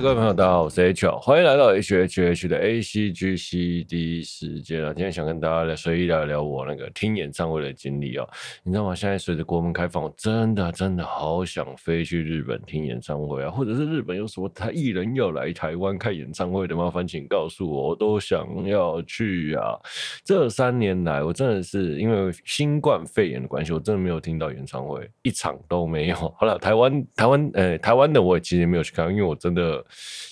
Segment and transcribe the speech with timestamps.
[0.00, 4.92] 各位朋友，大家好，我是 H，欢迎来到 H H H 的 A C G C D 时间啊！
[4.94, 8.24] 今天想跟大家来随意聊聊我那个听演唱会的经历啊！
[8.62, 8.94] 你知道吗？
[8.94, 13.50] 现在随着国门开放，我真的真的好想飞去日本听演唱会啊！
[13.50, 19.76] 或者是日本有什么他艺人要来台湾开演唱会的，麻烦请告诉我，我都想要去啊！
[20.22, 26.14] 这三年来，我真的是因为新冠肺炎的关系，我真的没有听到演唱会，一场都没有。
[26.38, 29.84] 好了，台湾台湾呃台湾的我也其实没有去看，因为我真的。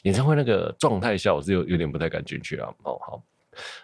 [0.03, 2.69] 演唱会那个状态下，我是有有点不太敢进去啊。
[2.85, 3.23] 哦，好，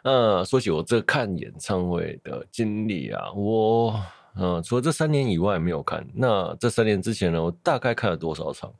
[0.04, 4.00] 那说起我这看演唱会的经历啊，我
[4.34, 6.06] 嗯、除了这三年以外没有看。
[6.14, 8.72] 那这三年之前呢，我大概看了多少场？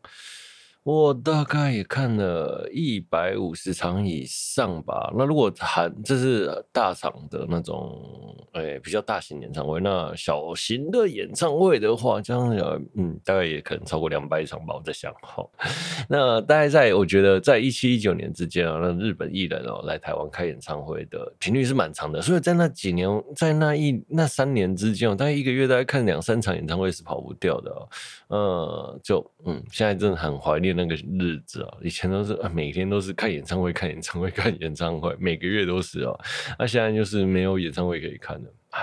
[0.85, 5.13] 我大概也看了一百五十场以上吧。
[5.17, 14.75] 那如果含这是大场的那种，哎、比较大型演唱会，那小型的演唱会的话，这样，嗯，大概也可能超过两百场吧。
[14.75, 15.47] 我在想，哈，
[16.11, 22.21] 那大概在我觉得在一七一九年之间啊，那日本艺人哦来台湾开演唱会的频率是蛮长的。
[22.21, 27.71] 所以在那几年，在那一那三年之间，大概一个月大概看两三场演唱会是跑不掉的。
[27.71, 27.89] 哦。
[28.27, 30.72] 呃，就嗯，现在真的很怀念。
[30.73, 36.19] 那个日子啊，以前都是每天都是看演唱会，看演唱会，看演唱会，每个月都是哦。
[36.59, 38.81] 那现在就是没有演唱会可以看了，哎，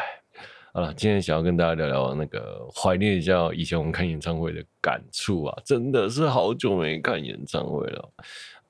[0.73, 8.13] 好了，今天想要跟大家聊聊那个怀念一下以前我们看演唱会的感触啊，真的是好久没看演唱会了。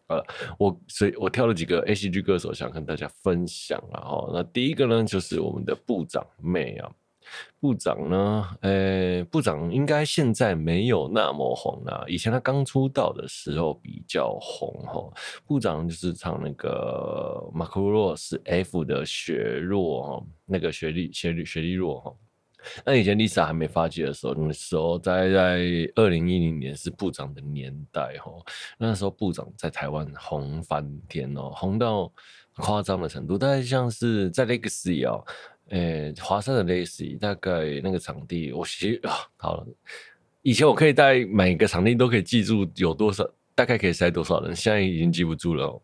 [0.08, 0.26] 呃，
[0.58, 4.02] 我所以我挑了几个 ACG 歌手想跟大家分享啊。
[4.02, 6.90] 哈，那第一个呢，就是我们的部长妹啊。
[7.60, 8.58] 部长呢？
[8.62, 12.06] 呃、部长应该现在没有那么红了。
[12.08, 15.14] 以前他刚出道的时候比较红哈。
[15.46, 22.14] 部长就是唱那个马库洛是 F 的雪若哈，那个雪莉雪莉雪莉若哈。
[22.84, 25.60] 那以前 Lisa 还没发迹的时候，那时候在在
[25.96, 28.32] 二零一零年是部长的年代哈。
[28.78, 32.12] 那时候部长在台湾红翻天哦，红到
[32.58, 35.24] 夸张的程度，大概像是在 Legacy 啊。
[35.70, 39.68] 诶、华山的 Lacy 大概那个场地，我其实啊，好了，
[40.42, 45.82] 以前我可以在每个场地都可以记住有多少，大概可以塞多少人，现在已经记不住了、喔。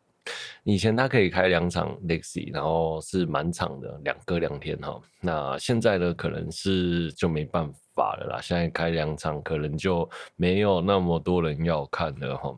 [0.64, 5.00] 以前他可以开两场 Lacy，然后是满场的，两个两天哈。
[5.22, 8.42] 那现在呢，可能是就没办法了啦。
[8.42, 12.58] 现在开两场，可能就没有那么多人要看了哈。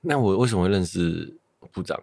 [0.00, 1.36] 那我为什么会认识
[1.72, 2.02] 部长？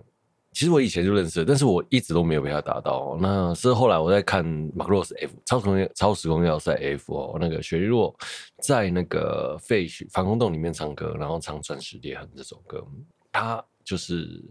[0.53, 3.17] 其实我以前就认识，但是我一直都没有被他打到。
[3.19, 8.15] 那是后来我在看马克罗斯 F 超时空超时空要塞 F 哦，那个雪莉洛
[8.61, 12.85] 在那个废墟防空洞里面唱歌，然后唱《钻石裂痕》这首歌，
[13.31, 14.43] 他就是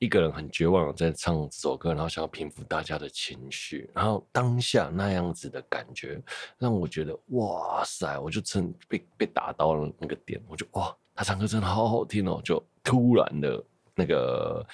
[0.00, 6.20] 一个人很绝望在唱这首歌，然后想要平复大家的情绪，然后当下那样子的感觉
[6.58, 13.64] 让我觉得哇塞，我就真被被打到了那个点，我就哇，他唱歌真的好好听哦，就突然的
[13.94, 14.66] 那个。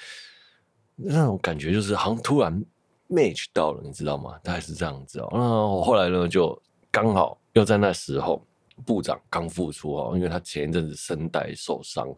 [1.02, 2.64] 那种感觉就是好像突然
[3.08, 4.38] match 到了，你知道吗？
[4.42, 5.28] 大概是这样子哦。
[5.32, 8.44] 那我后来呢，就刚好又在那时候，
[8.86, 12.08] 部长刚复出哦，因为他前一阵子声带受伤，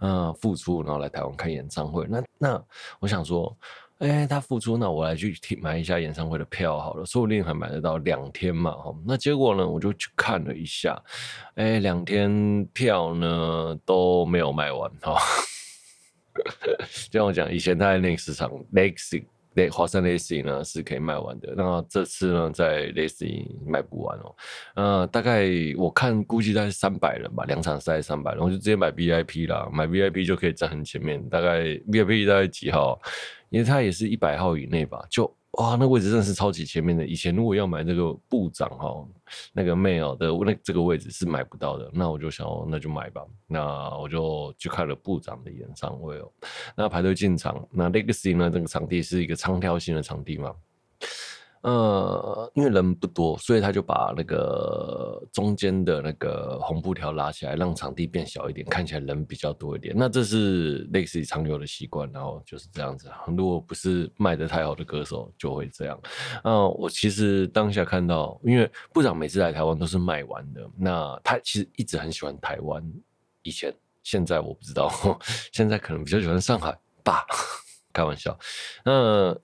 [0.00, 2.06] 嗯，复出然后来台湾开演唱会。
[2.08, 2.64] 那那
[3.00, 3.56] 我想说，
[3.98, 8.72] 哎、他复出，那我来去买一下演唱会的票好了，说不定还买得到两天嘛。
[8.72, 11.00] 哈，那结果呢，我就去看了一下，
[11.54, 15.16] 哎、欸，两天票呢都没有卖完哈。
[17.10, 19.24] 就像我讲，以前他在那个市场，Lacy，
[19.70, 21.52] 华山 Lacy 呢是可以卖完的。
[21.56, 24.34] 那这次呢，在 Lacy 卖不完哦。
[24.74, 31.22] 呃，大概我看估计大概三百人吧，两场赛三百人，我就直接买 VIP 啦，买 VIP 就可以站很前面。
[31.28, 33.00] 大概 VIP 大概几号？
[33.50, 35.30] 因为他也是一百号以内吧，就。
[35.58, 37.06] 哇，那位置真的是超级前面的。
[37.06, 39.06] 以前如果要买这个部长哈，
[39.52, 41.90] 那个 mail 的那这个位置是买不到的。
[41.92, 43.22] 那我就想，那就买吧。
[43.46, 46.32] 那我就去看了部长的演唱会哦。
[46.74, 48.50] 那排队进场，那 Legacy 呢？
[48.50, 50.54] 这个场地是一个长条形的场地嘛。
[51.62, 59.94] 呃，因为人不多，所以他就把那个中间的那个红布条拉起来，让场地变小一点，看起来人比较多一点。
[59.96, 63.08] 那这是类似于常有的习惯，然后就是这样子。
[63.36, 66.00] 如果不是卖得太好的歌手，就会这样。
[66.42, 70.68] 嗯，我其实当下看到，因为部长每次来台湾都是卖完的。
[70.76, 72.82] 那他其实一直很喜欢台湾，
[73.42, 73.72] 以前
[74.02, 74.90] 现在我不知道，
[75.52, 77.24] 现在可能比较喜欢上海吧，
[77.94, 78.36] 开玩笑。
[78.84, 79.38] 那。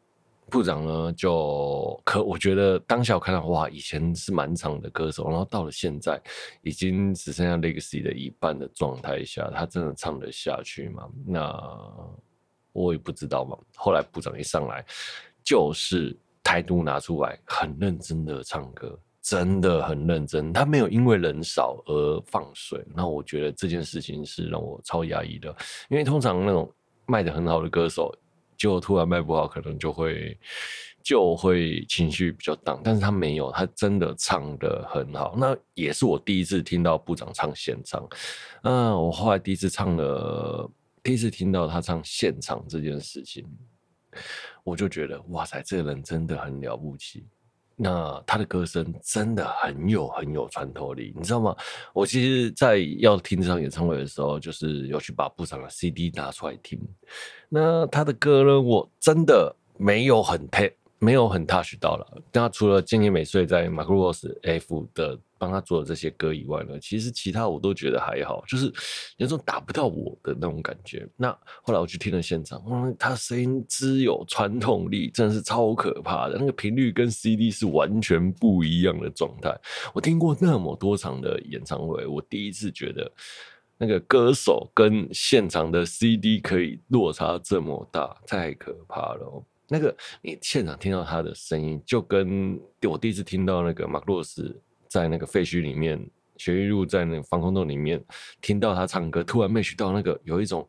[0.51, 6.21] 部长呢，就可我觉得当下我看到哇，以前是满场的歌手，然后到了现在
[6.63, 11.09] 已经只剩下 Legacy 的一半的状态下，他真的唱得下去吗？
[11.27, 11.53] 那
[12.73, 13.57] 我也不知道嘛。
[13.77, 14.85] 后来部长一上来，
[15.45, 18.99] 就是态度拿出来，很认真的唱歌。
[19.21, 22.83] 真的很认真，他没有因为人少而放水。
[22.95, 25.55] 那我觉得这件事情是让我超压抑的，
[25.91, 26.73] 因为通常那种
[27.05, 28.11] 卖得很好的歌手，
[28.59, 30.37] 就突然卖不好，可能就会
[31.03, 32.81] 就会情绪比较荡。
[32.85, 35.35] 但是他没有，他真的唱的很好。
[35.39, 38.07] 那也是我第一次听到部长唱现场。
[38.63, 40.71] 嗯，我后来第一次唱了，
[41.03, 43.47] 第一次听到他唱现场这件事情，
[44.65, 47.25] 我就觉得哇塞，这个人真的很了不起。
[47.81, 51.57] 那他的歌声真的很有很有穿透力，你知道吗？
[51.93, 56.77] 我其实，在要听这场演唱会的时候，就是有去把部长的 CD 拿出来听。
[57.49, 62.23] 那他的歌呢，我真的没有很 t 没有很 touch 到了。
[62.31, 65.19] 但他除了今年美穗在 Macross F 的。
[65.41, 68.73] 帮他做的这些歌以外呢，其实其他我都觉得还好，就是
[69.19, 71.09] 有种打不到我的那种感觉。
[71.17, 71.31] 那
[71.63, 76.37] 后来我去听了现场，嗯，他声音之有穿透力，真的是超可怕的。
[76.41, 79.57] 那个频率跟 CD 是完全不一样的状态。
[79.95, 83.09] 我听过那么多场的演唱会，我第一次觉得
[83.77, 89.45] 那个歌手跟现场的 CD 可以落差这么大，太可怕了。
[89.69, 94.61] 那个你现场听到他的声音，就跟我第一次听到那个马克洛斯。
[94.91, 96.03] 在那个废墟里面，
[96.39, 98.03] 雪玉露在那个防空洞里面
[98.41, 100.67] 听到他唱歌，突然被去到那个有一种，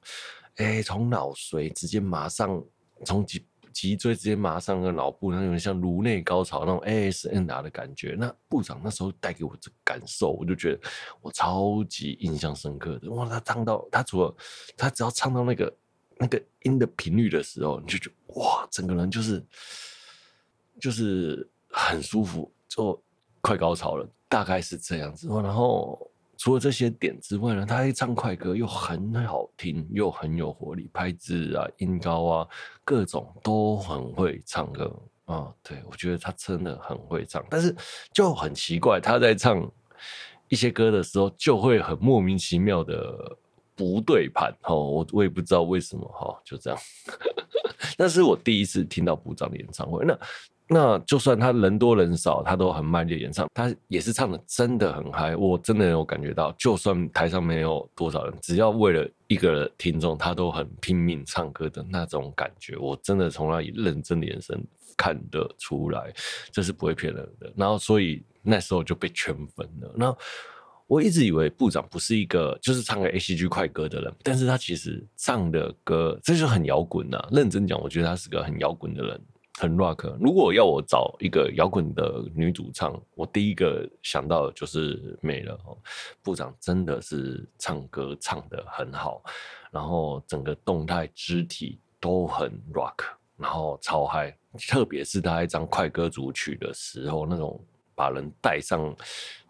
[0.58, 2.62] 哎、从脑髓直接马上
[3.06, 8.14] 从脊脊椎直接马上个脑部，那种像颅内高潮那种 ASMR 的感觉。
[8.20, 10.82] 那部长那时候带给我这感受，我就觉得
[11.22, 13.10] 我超级印象深刻的。
[13.12, 14.36] 哇，他唱到他除了
[14.76, 15.74] 他只要唱到那个
[16.20, 19.44] 那个音的频率的时候，你就觉得哇，整个人就是
[20.80, 23.02] 就是很舒服，就。
[23.42, 25.26] 快高潮了，大概是这样子。
[25.30, 25.98] 然后
[26.38, 32.48] 除了这些点之外呢，他一唱快歌又很好听，又很有活力，拍子啊、音高啊，
[32.84, 34.94] 各种都很会唱歌
[35.24, 37.74] 啊、对，我觉得他真的很会唱，但是
[38.12, 39.66] 就很奇怪，他在唱
[40.50, 43.38] 一些歌的时候，就会很莫名其妙的
[43.80, 44.54] 不对盘。
[44.64, 46.80] 哦，我我也不知道为什么哈、就这样。
[47.98, 50.20] 那是我第一次听到部长的演唱会，那。
[50.72, 64.64] 那就算他人多人少，他都很卖力演唱，他也是唱的真的很嗨，我真的有感觉到，就算台上没有多少人，只要为了一个听众，他都很拼命唱歌的那种感觉，我真的从那里认真的眼神
[64.96, 66.14] 看得出来，
[66.52, 67.52] 这是不会骗人的。
[67.58, 69.92] 然后所以那时候就被圈粉了。
[69.96, 70.16] 那
[70.90, 77.20] 我一直以为部长不是一个就是唱个 ACG 快歌的人，但是他其实唱的歌这就很摇滚呐。
[77.32, 79.22] 认真讲，我觉得他是个很摇滚的人。
[79.60, 80.16] 很 rock。
[80.22, 85.54] 如果要我找一个摇滚的女主唱，我第一个想到的就是妹了。
[85.66, 85.78] 哦
[86.24, 89.22] 部长真的是唱歌唱得很好，
[89.70, 93.04] 然后整个动态肢体都很 rock，
[93.38, 94.36] 然后超嗨。
[94.68, 97.62] 特别是他一张快歌组曲的时候，那种
[97.94, 98.96] 把人带上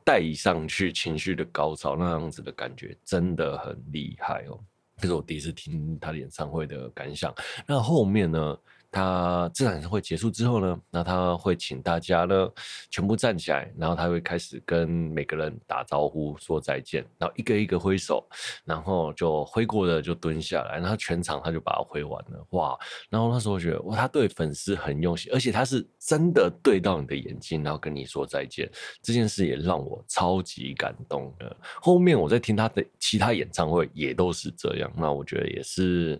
[0.09, 4.59] 带上去情绪的高潮那样子的感觉，真的很厉害哦。
[4.97, 7.31] 这是我第一次听他演唱会的感想。
[7.67, 8.57] 那后面呢？
[8.91, 12.49] 他这场演唱会结束之后呢，那他会请大家呢
[12.89, 18.27] 全部站起来，然后他会开始跟每个人打招呼说再见，然后一个一个挥手，
[18.65, 22.75] 然后就挥过的就蹲下来，然后全场他就把它挥完了，哇！
[23.11, 28.67] 然后那时候觉得哇，他对粉丝很用心，而且他是真的对到你的眼睛，然后跟你说再见，
[29.03, 31.55] 这件事也让我超级感动的。
[31.79, 36.19] 后面我在听他的其他演唱会也都是这样，那我觉得也是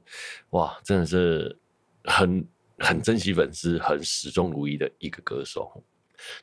[0.52, 1.58] 哇，真的是
[2.04, 2.48] 很。
[2.80, 5.84] 很珍惜粉丝，很始终如一的一个歌手。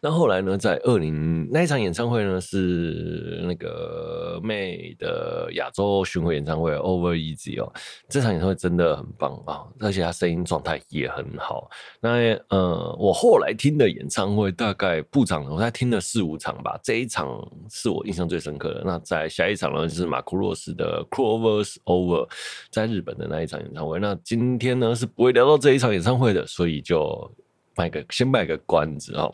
[0.01, 7.73] 那后来呢，在二零那一场演唱会呢，是那个妹的亚洲巡回演唱会，Over Easy 哦。
[8.09, 11.71] 这场演唱会真的很棒啊，而且他声音状态也很好。
[12.01, 16.79] 那呃，我后来听的演唱会大概部长，我才听了四五场吧。
[16.83, 17.29] 这一场
[17.71, 18.83] 是我印象最深刻的。
[18.85, 22.29] 那在下一场呢，就是马库洛斯的 Crovers Over，
[22.71, 23.99] 在日本的那一场演唱会。
[23.99, 27.31] 那今天呢，是不会聊到这一场演唱会的，所以就。
[27.77, 29.33] 卖个先卖个关子哦，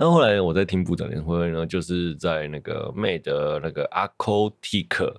[0.00, 5.14] 那后来我在听部长演唱会呢，就是在那个 Made 那个 Acoustic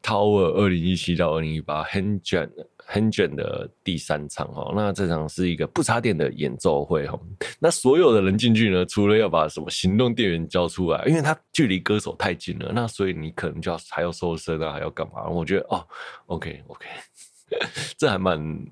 [0.00, 7.18] Tower 二零一七到二零一八 Hengen 的第三场哦，那这场是一个不插电的演奏会哦，
[7.58, 15.26] 那所有的人进去呢，除了要把什么行动电源交出来，因为它距离歌手太近了，那所以你可能就要还要收声啊，还要干嘛？
[15.28, 15.84] 我觉得哦
[16.26, 16.86] ，OK OK，
[17.98, 18.64] 这还蛮。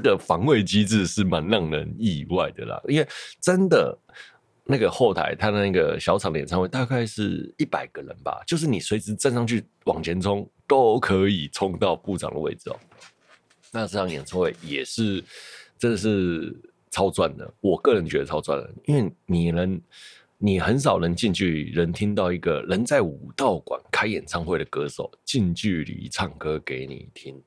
[0.00, 3.08] 这个防卫机制是蛮让人意外的啦，因为
[3.40, 3.98] 真的
[4.64, 12.78] 那个后台，他的那个小场的演唱会大概是一百个人吧，就是你随时站上去往前冲，都可以冲到部长的位置哦。
[13.72, 15.22] 那这场演唱会也是
[15.78, 16.54] 真的是
[16.90, 19.80] 超赚的，我个人觉得超赚的，因为你能
[20.38, 27.42] 你很少能近距离能听到一个人在武道馆开演唱会的歌手近距离唱歌给你听，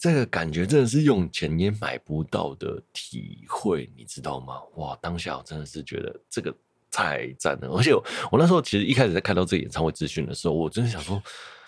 [0.00, 4.54] 这个感觉真的是用钱也买不到的体会，你知道吗？
[4.76, 6.52] 哇，当下我真的是觉得这个
[6.90, 11.22] 太赞了，而且我，那时候其实一开始在看到这个演唱会资讯的时候，我真的想说，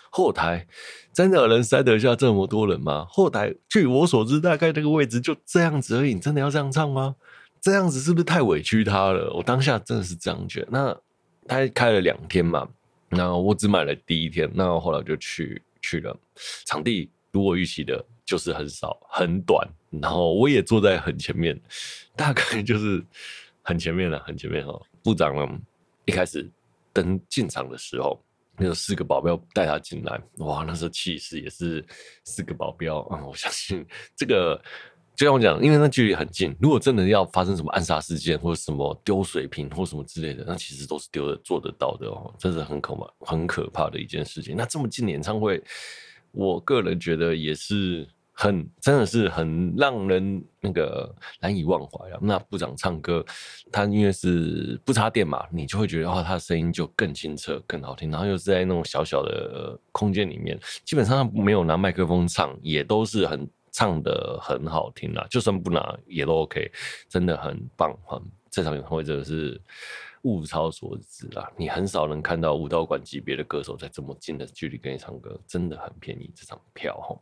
[0.09, 0.65] 后台
[1.13, 3.05] 真的有人塞得下这么多人吗？
[3.07, 7.15] 后台据我所知，大概那个位置就这样子而已，你真的要这样唱吗？
[7.61, 9.31] 这样子是不是太委屈他了？
[9.35, 10.67] 我当下真的是这样觉得。
[10.71, 10.97] 那
[11.47, 12.67] 他开了两天嘛，
[13.09, 16.17] 那我只买了第一天，那后来就去去了。
[16.65, 19.67] 场地如我预期的，就是很少很短，
[20.01, 21.59] 然后我也坐在很前面，
[22.15, 23.03] 大概就是
[23.61, 24.81] 很前面了，很前面哦。
[25.03, 25.59] 部长呢，
[26.05, 26.49] 一开始
[26.91, 28.23] 登进场的时候，
[28.57, 31.85] 那有四个保镖带他进来，哇，那时候气势也是
[32.23, 34.61] 四个保镖啊、我相信这个。
[35.15, 44.55] 就像我讲，因为那距离很近，如果真的要发生什么暗杀事件，或者什么丢水瓶或什么之类的，那其实都是丢的做得到的哦，这是很可怕、很可怕的一件事情。
[44.57, 45.63] 那这么近演唱会，
[46.33, 52.19] 我个人觉得也是很，真的是很让人那个难以忘怀啊。
[52.21, 53.25] 那部长唱歌，
[53.71, 58.11] 他因为是不插电嘛，你就会觉得哦，他的声音就更清澈、更好听。
[58.11, 63.49] 然后又是在那种小小的空间里面，基本上没有拿麦克风唱，也都是很。
[63.75, 66.71] 唱得很好听啦，就算不拿也都 OK，
[67.09, 68.21] 真的很棒哈！
[68.51, 69.59] 这场演唱会真的是
[70.23, 77.17] 物超所值啦，你很少能看到武道馆级别的歌手在这么近的距离跟你唱歌，真的很便宜这场票哈。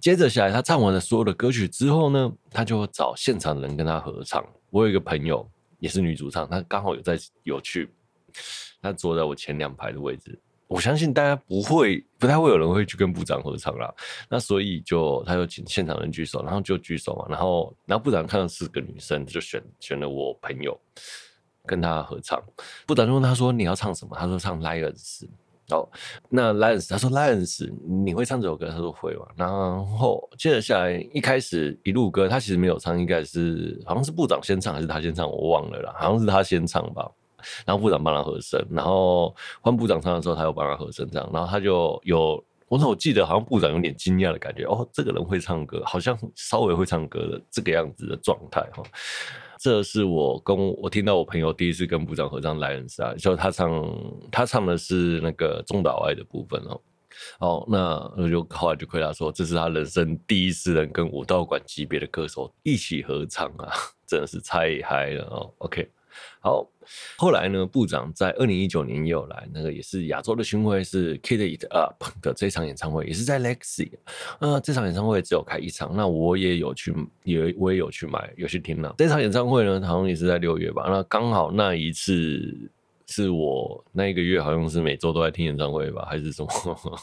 [0.00, 4.44] 接着下来，他唱完了所有的歌曲之后呢，他就找现场的人跟他合唱。
[4.70, 5.48] 我有一个朋友
[5.78, 7.88] 也是女主唱，她刚好有在有去，
[8.82, 10.38] 她坐在我前两排的位置。
[10.66, 13.94] 我相信大家不会，不太会有人会去跟部长合唱啦。
[14.28, 17.26] 那所以就他就请现场人举手，然后就举手嘛。
[17.28, 20.78] 然后，然后部长看到四个女生，就选选了我朋友
[21.66, 22.42] 跟他合唱。
[22.86, 25.24] 部长就问他说：“你要唱什么？”他说：“唱 Lions。”
[25.70, 25.88] 哦，
[26.28, 27.72] 那 Lions，他说 Lions，
[28.04, 28.68] 你会唱这首歌？
[28.68, 29.24] 他说会嘛。
[29.34, 35.94] 然后接着下来，一开始一路歌，他其实没有唱，应该是好像是部长先唱还是他先唱，我忘了啦。
[35.98, 37.10] 好像是他先唱吧。
[37.64, 48.82] 然后部长帮他和声，然后换部长唱的时候，他又帮他和声，这样，然后他就有，我说我记得好像部长有点惊讶的感觉，哦，这个人会唱歌，好像稍微会唱歌的这个样子的状态哈。
[49.58, 53.70] 这是我跟我听到我朋友第一次跟部长合唱《莱恩斯》啊，就他唱
[54.30, 56.80] 他唱的是那个中岛爱的部分哦。
[57.38, 63.70] 哦，那我就后来就回答说，这是他人生第一次能跟武道馆级别的歌手一起合唱啊，
[64.06, 65.50] 真的是太嗨了哦。
[65.58, 65.88] OK。
[66.40, 66.68] 好，
[67.16, 73.90] 后来呢，部长在二零一九年也有来，那个也是亚洲的巡回，是 Kid It Up 的这场演唱会，也是在 Lexi。
[74.40, 78.94] 呃，这场演唱会只有开一场，那我也有去，也我也有去买，有去听了。
[78.98, 80.84] 这场演唱会呢，好像也是在六月吧。
[80.88, 82.70] 那刚好那一次
[83.06, 86.50] 是我那一个月，好像是每周都在听演唱会吧，还是什么？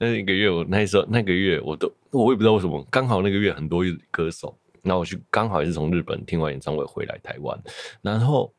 [0.00, 4.58] 那一个月我那时候那个月我都我也不知道为什么，刚好那个月很多歌手。
[4.82, 7.58] 那我去刚好也是从日本听完演唱会回来台湾，
[8.02, 8.52] 然后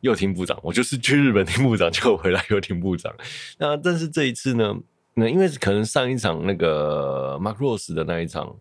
[0.00, 3.14] 又听部长，我就是去日本听部长，就回来又听部长。
[3.58, 4.76] 那但是这一次呢，
[5.14, 8.56] 那因为可能上一场那个 Mark Rose 的那一场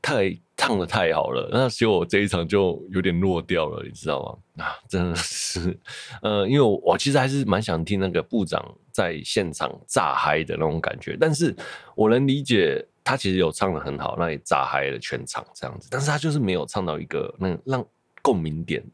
[0.00, 4.64] 太唱得太好了，那所以我这一场就有点落掉了，你知道吗？
[4.64, 5.78] 啊，真的是，
[6.20, 8.62] 呃，因为我，其实还是蛮想听那个部长
[8.92, 11.56] 在现场炸嗨的那种感觉，但是
[11.94, 12.86] 我能理解。
[13.02, 17.84] 他其实有唱得很好，那也炸嗨了全场这样子，但是他就是没有唱到一个那让
[18.22, 18.84] 共鸣点。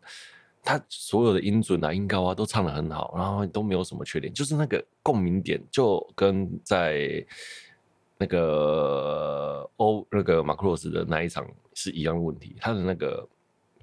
[0.63, 7.23] 他所有的音准啊、音高啊都唱得很好，然后都没有什么缺点，就是那个共鸣点就跟在
[8.19, 12.57] 那个欧那个马克罗斯的那一场是一样的问题。
[12.61, 13.27] 他的那个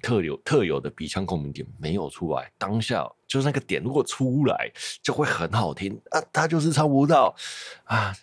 [0.02, 4.70] 特有特有的鼻腔共鸣点没有出来，当下就是那个点如果出来
[5.02, 7.34] 就会很好听啊，他就是唱不到
[7.84, 8.14] 啊。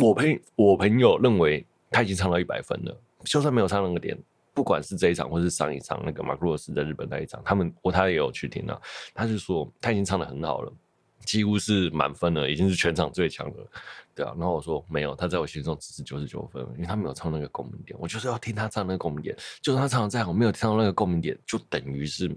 [0.00, 4.18] 我朋我朋友认为他已经唱到一百分了，就算没有唱那个点，
[4.54, 8.80] 不管是这一场或是上一场那个马克罗斯在日本那一场，他们我他也有去听了，
[9.12, 10.72] 他就说他已经唱的很好了，
[11.24, 13.66] 几乎是满分了，已经是全场最强了，
[14.14, 14.34] 对啊。
[14.38, 22.30] 然后我说没有，他在我心中只是九十九分，因为他没有唱那个共鸣点，我就是要听他唱那个共鸣点，就算他唱的再好，没有听到那个共鸣点，就等于是。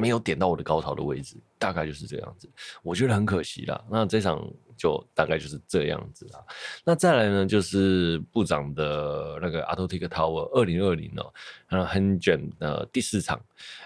[0.00, 2.48] 没有点到我的高潮的位置，大概就是这样子，
[2.84, 3.84] 我觉得很可惜啦。
[3.90, 6.38] 那这场就大概就是这样子啦。
[6.84, 11.34] 那再来呢，就是部长的那个 Arctic Tower 二零二零哦，
[11.66, 13.40] 然后很卷的第四场。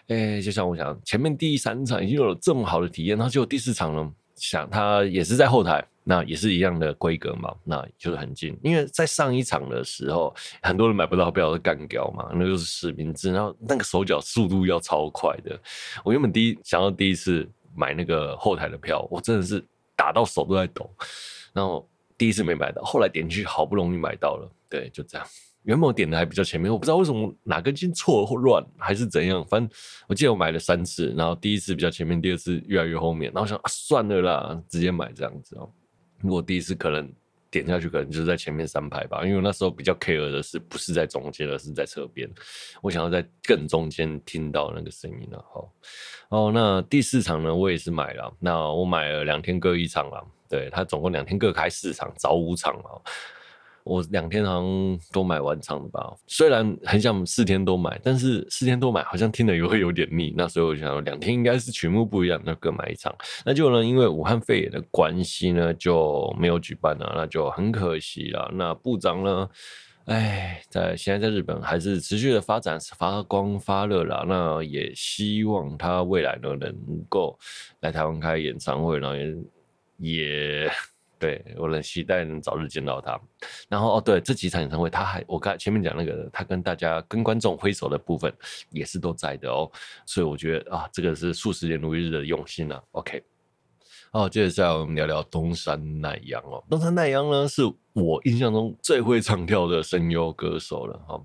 [0.09, 4.13] 哎，就像我想，前面第三场已经有了这么好的体验，然后结果第四场呢，
[4.43, 8.59] 想他也是在后台，那也是一样的规格嘛，那就是很近。
[8.61, 15.57] 因为在上一场的时候，很多人买不到票，是干掉嘛，那就是实名制，然后那个手脚速度要超快的。
[16.03, 20.91] 我原本第一想要第一次买那个后台的票，我真的是打到手都在抖，
[21.53, 25.25] 然后第一次没买到，后来点进去好不容易买到了，对，就这样。
[25.65, 29.71] 原本我点的还比较前面，我不知道为什么哪根筋错或乱还是怎样，反正
[30.09, 35.71] 我记得我买了三次，然后第一次比较前面，第二次越来越后面，然后我想啊算了啦，直接买这样子哦。
[36.21, 37.09] 如果第一次可能
[37.51, 42.29] 点下去，可能就是在前面三排吧，因为我那时候比较 care 的是不是在中间，而是在侧边，
[42.81, 45.45] 我想要在更中间听到那个声音了。
[45.53, 45.73] 好，
[46.31, 52.91] 哦，那第四场呢，我也是买了，那我买了两天各一场了，对，他总共两天各开四场，早五场嘛。
[53.85, 60.33] 我两天好像都买完场的吧，虽然很想四天都买，但是四天都买好像听了也会有点腻。
[60.37, 63.13] 那所以我就想说两天应该是曲目不一样，那各买一场。
[63.45, 68.51] 那就呢，因为武汉肺炎的关系呢，就没有举办了，那就很可惜了。
[68.55, 69.49] 那部长呢，
[70.05, 74.25] 哎，在现在在日本还是持续的发展发光发热了。
[74.29, 76.73] 那也希望他未来呢能
[77.09, 77.37] 够
[77.81, 79.35] 来台湾开演唱会，然后也
[79.99, 80.71] 也。
[81.23, 83.17] 对，我很期待能早日见到他。
[83.69, 88.35] 然后哦，对，这几场演唱会，他还我刚前面讲那个，他跟大家跟观众挥手的部分
[88.71, 89.71] 也是都在的哦。
[90.05, 92.83] 所以我觉得啊，这个是数十年如一日的用心啊。
[92.91, 93.23] OK，
[94.11, 96.61] 好，接下来我们聊聊东山奈央哦。
[96.69, 97.63] 东山奈央呢，是
[97.93, 101.23] 我印象中最会唱跳的声优歌手了哈。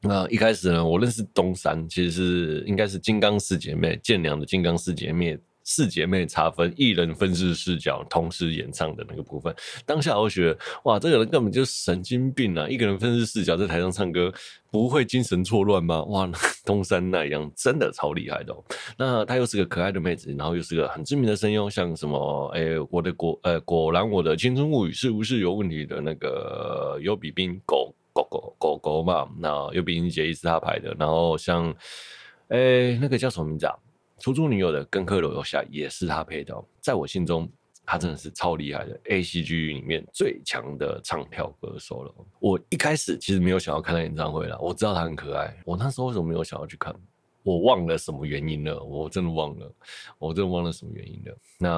[0.00, 5.36] 那一开始呢，我认识东山其实是应该是金刚四姐妹，建良的金刚四姐妹。
[5.70, 9.54] 四姐妹差分，一人分饰视角，同时演唱的那个部分，
[9.86, 12.68] 当下我觉得，哇，这个人根本就是神经病啊！
[12.68, 14.32] 一个人分饰视角在台上唱歌，
[14.68, 16.02] 不会精神错乱吗？
[16.06, 16.28] 哇，
[16.66, 18.64] 东山那样真的超厉害的哦。
[18.98, 29.28] 那她又是个可爱的妹子，然后又是个很知名的声优，像什么，哎、我的果，呃，果然我的青春物语是不是有问题的那个尤比冰狗狗狗狗狗嘛？
[29.38, 31.72] 那优比冰杰伊是他排的，然后像，
[32.48, 33.74] 哎、那个叫什么名字啊？
[34.20, 37.50] 出租女友的跟课楼下也是他配的，在我心中，
[37.86, 42.14] 他真的是超厉害的 A C G 里面最强的唱跳歌手了。
[42.38, 45.56] 我一开始其实没有想要看他演唱会了，我知道他很可爱。
[45.64, 46.94] 我那时候为什么没有想要去看？
[47.42, 49.72] 我忘了什么原因了，我真的忘了，
[50.18, 51.34] 我真的忘了什么原因了。
[51.58, 51.70] 那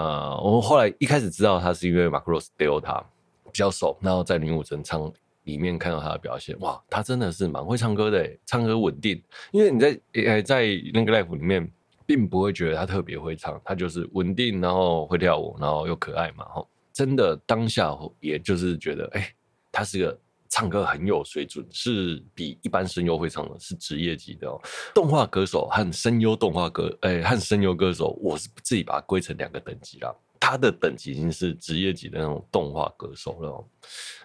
[0.42, 2.98] 我后来一开始知道他是因为 Macross 丢他
[3.44, 5.10] 比较熟，然后在女武神唱
[5.44, 9.22] 里面看到他的表现，哇，他真的是蛮会唱歌的，唱歌稳定。
[9.52, 11.70] 因为你在呃在那个 live 里面。
[12.06, 16.44] 并不会觉得他特别会唱，他就是稳定，然后会跳舞，然后又可爱嘛。
[16.46, 19.34] 吼，真的当下也就是觉得，哎、
[19.70, 24.60] 他是个唱歌很有水准，是比一般声优会唱的，是职业级的哦。
[24.94, 30.14] 动画歌手和声优动画歌，哎、和声优歌手，我是自己把它归成两个等级啦。
[30.44, 33.64] 他的等级已经是职业级的那种动画歌手了，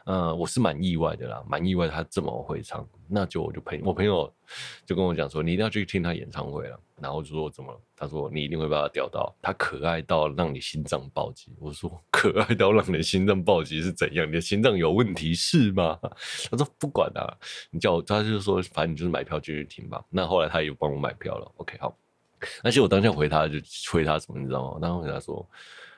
[0.06, 2.84] 呃，我是蛮意外的啦，蛮意外他这么会唱。
[3.08, 4.34] 那就我就陪我朋友
[4.84, 6.80] 就跟我讲说，你一定要去听他演唱会了。
[7.00, 7.80] 然后就说怎么了？
[7.96, 11.52] 他说你一定会把他钓到，他可爱到让你心脏暴击。
[11.60, 14.28] 我说可爱到让你心脏暴击是怎样？
[14.28, 16.00] 你的心脏有问题是吗？
[16.50, 17.32] 他说不管啊，
[17.70, 20.04] 你叫我，他就说反正你就是买票进去听吧。
[20.10, 21.52] 那后来他也帮我买票了。
[21.58, 21.96] OK，好。
[22.64, 23.60] 而且我当下回他就
[23.92, 24.80] 回他什么，你知道吗？
[24.82, 25.48] 当时回他说。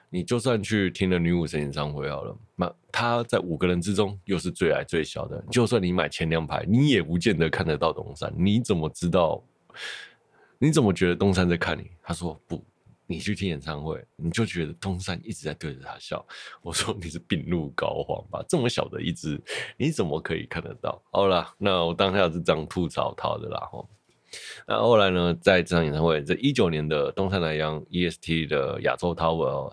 [0.09, 5.39] 你就算去听了女武神演唱会好了，那他在五个人之中又是最矮最小的。
[5.51, 8.33] 就算你买前两排，你也不见得看得到东山。
[8.35, 9.43] 你怎么知道？
[10.57, 11.91] 你怎么觉得东山在看你？
[12.01, 12.61] 他说不，
[13.05, 16.25] 你去听演唱会，你就觉得东山一直在对着他笑。
[16.61, 18.43] 我说你是病入膏肓吧？
[18.49, 19.39] 这么小的一只，
[19.77, 21.01] 你怎么可以看得到？
[21.11, 23.69] 好了，那我当下是这样吐槽他的啦。
[23.71, 23.87] 吼，
[24.67, 29.71] 那后来呢，在这场演唱会，这一九年的东山奈央 EST 的亚洲 Tower。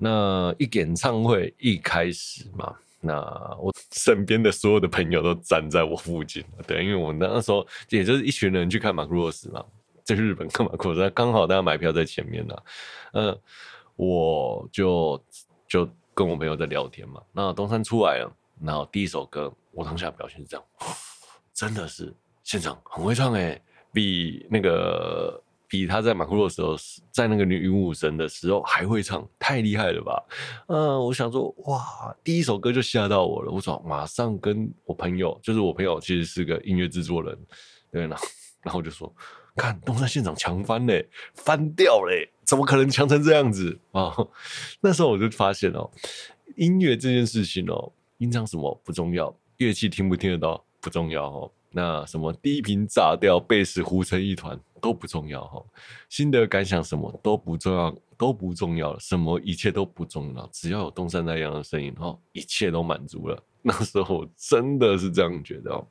[0.00, 3.20] 那一演唱会一开始嘛，那
[3.60, 9.64] 我身边的所有的朋友都站在我附近，对，因为我那时候也就是一群人去看马库洛斯嘛，
[10.04, 12.56] 在日本看马库洛斯，刚好大家买票在前面呢，
[13.14, 13.40] 嗯，
[13.96, 15.20] 我就
[15.66, 20.64] 就跟我朋友在聊天嘛，那东山出来了，然后第一首歌，我当下表现是这样，
[21.52, 22.14] 真的是
[22.44, 23.60] 现场很会唱哎，
[23.92, 25.42] 比那个。
[25.70, 26.74] 比他在马库洛的时候，
[27.10, 30.24] 在那个女武神的时候还会唱，太厉害了吧？
[30.68, 33.52] 嗯，我想说，哇，第一首歌就吓到我了。
[33.52, 37.38] 我说，马上跟我朋友，就是我朋友其实是个音乐制作人，
[37.92, 38.26] 对，然后
[38.62, 39.14] 然后就说，
[39.56, 44.16] 看东山现场强翻嘞，翻掉嘞，怎么可能强成这样子啊？
[44.80, 45.90] 那时候我就发现哦，
[46.56, 51.52] 音乐这件事情哦，音唱什么不重要，乐器听不听得到不重要哦。
[51.70, 55.62] 那什么低频炸掉，贝斯糊成一团都不重要哈，
[56.08, 63.42] 心得感想什么都不重要，都不重要了，什么一切都不重要，只要有东山那样的声音，哈，一切都满足了。
[63.60, 65.86] 那时候真的是这样觉得哦。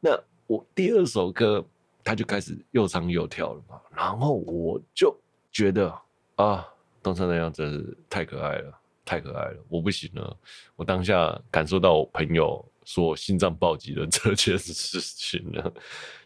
[0.00, 1.62] 那我第二首歌，
[2.02, 5.14] 他就开始又唱又跳了嘛，然后我就
[5.52, 5.92] 觉得
[6.36, 6.66] 啊，
[7.02, 8.72] 东山那样真是太可爱了，
[9.04, 10.34] 太可爱了，我不行了。
[10.76, 15.62] 我当下感受到我朋友说心脏暴击的这件事情呢。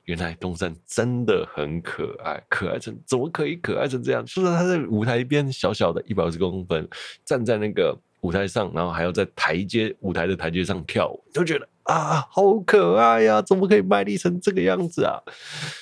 [0.04, 4.24] 原来东山真的很可爱，可爱成怎么可以可爱成这样？
[4.24, 6.88] 就算他在舞台边小小的一百五十公分，
[7.24, 13.42] 站在那个舞台上，然后还要在台阶舞台的台阶上跳舞，就觉得啊，好可爱呀！
[13.42, 15.18] 怎么可以卖力成这个样子啊？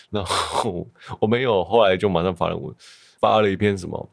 [0.08, 0.86] 然后
[1.18, 2.74] 我没有，后来就马上发了文，
[3.20, 4.10] 发了一篇什么？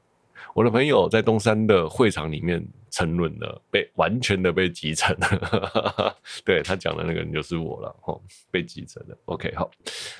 [0.54, 2.66] 我的朋友在东山的会场里面。
[2.98, 6.18] 沉沦了，被完全的被击沉了。
[6.44, 9.16] 对，他讲的那个人就是我了，哦，被击沉了。
[9.26, 9.70] OK，好，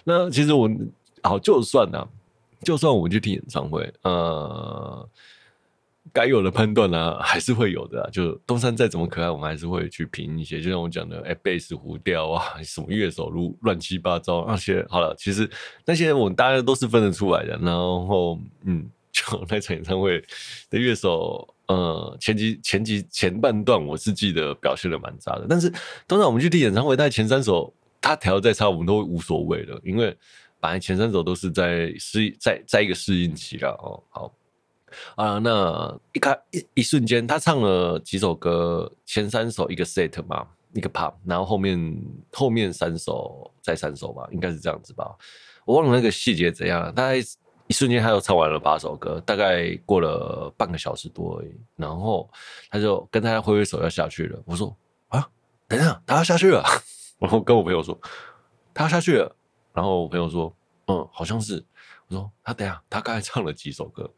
[0.04, 0.70] 那其实我
[1.24, 2.08] 好，就算呢、
[2.62, 5.10] 就算我们去听演唱会，呃，
[6.14, 10.62] 该有的判断呢，还是会有的、就东山再怎么可爱，我们还是会去评一些。
[10.62, 15.50] 就像我讲的，哎，贝斯胡调啊，什么乐手如乱七八糟那些，好了，其实
[15.84, 17.58] 那些我们大家都是分得出来的。
[17.58, 18.88] 然后，嗯，
[19.18, 20.20] 就那场演唱会
[20.70, 21.48] 的乐手。
[21.68, 25.70] 呃，前几前几前半段我是记得表现的蛮差的，但是
[26.08, 30.16] 当然我们去听演唱会，在前三首他调再差，我们都无所谓的，因为
[30.62, 34.02] 本来前三首都是在适在在一个适应期了哦。
[34.08, 34.34] 好
[35.16, 42.02] 啊，那一开一一瞬间，他唱了几首歌，前三首一个 set 嘛，一个 pop，然后后面
[42.32, 45.14] 后面三首再三首吧，应该是这样子吧，
[45.66, 47.20] 我忘了那个细节怎样，大概。
[47.68, 51.54] 一瞬间，他又唱完了八首歌，大概过了半个小时多而已。
[51.76, 52.30] 然后
[52.70, 54.42] 他就跟大家挥挥手要下去了。
[54.46, 54.76] 我说
[55.10, 55.28] ：“啊，
[55.68, 56.64] 等一下，他要下去了。
[57.20, 58.00] ”然后跟我朋友说
[58.74, 59.36] ：“他要下去了。”
[59.74, 60.54] 然后我朋友说
[60.88, 61.64] ：“嗯，好像是。”
[62.08, 64.10] 我说：“他等一下，他刚才唱了几首歌？”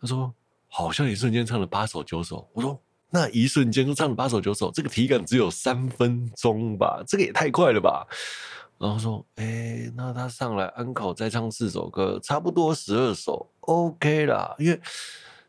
[0.00, 0.32] 他说
[0.66, 7.02] ：“好像一瞬间唱了八首九首。”我说：“那一瞬间就唱了八首九首，这个体感只有三分钟吧？
[7.06, 8.06] 这个也太快了吧？”
[8.80, 14.56] 然后说，哎、那他上来安可再唱四首歌，差不多十二首，OK 啦。
[14.58, 14.80] 因为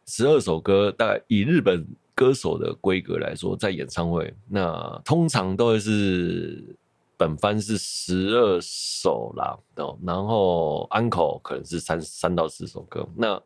[0.06, 6.76] 十二首歌，大概以日本歌手的规格来说，在演唱会，那通常都会是
[7.15, 9.58] 本番是十二首啦。
[10.04, 13.41] 然后安可可能是三三到四首歌，那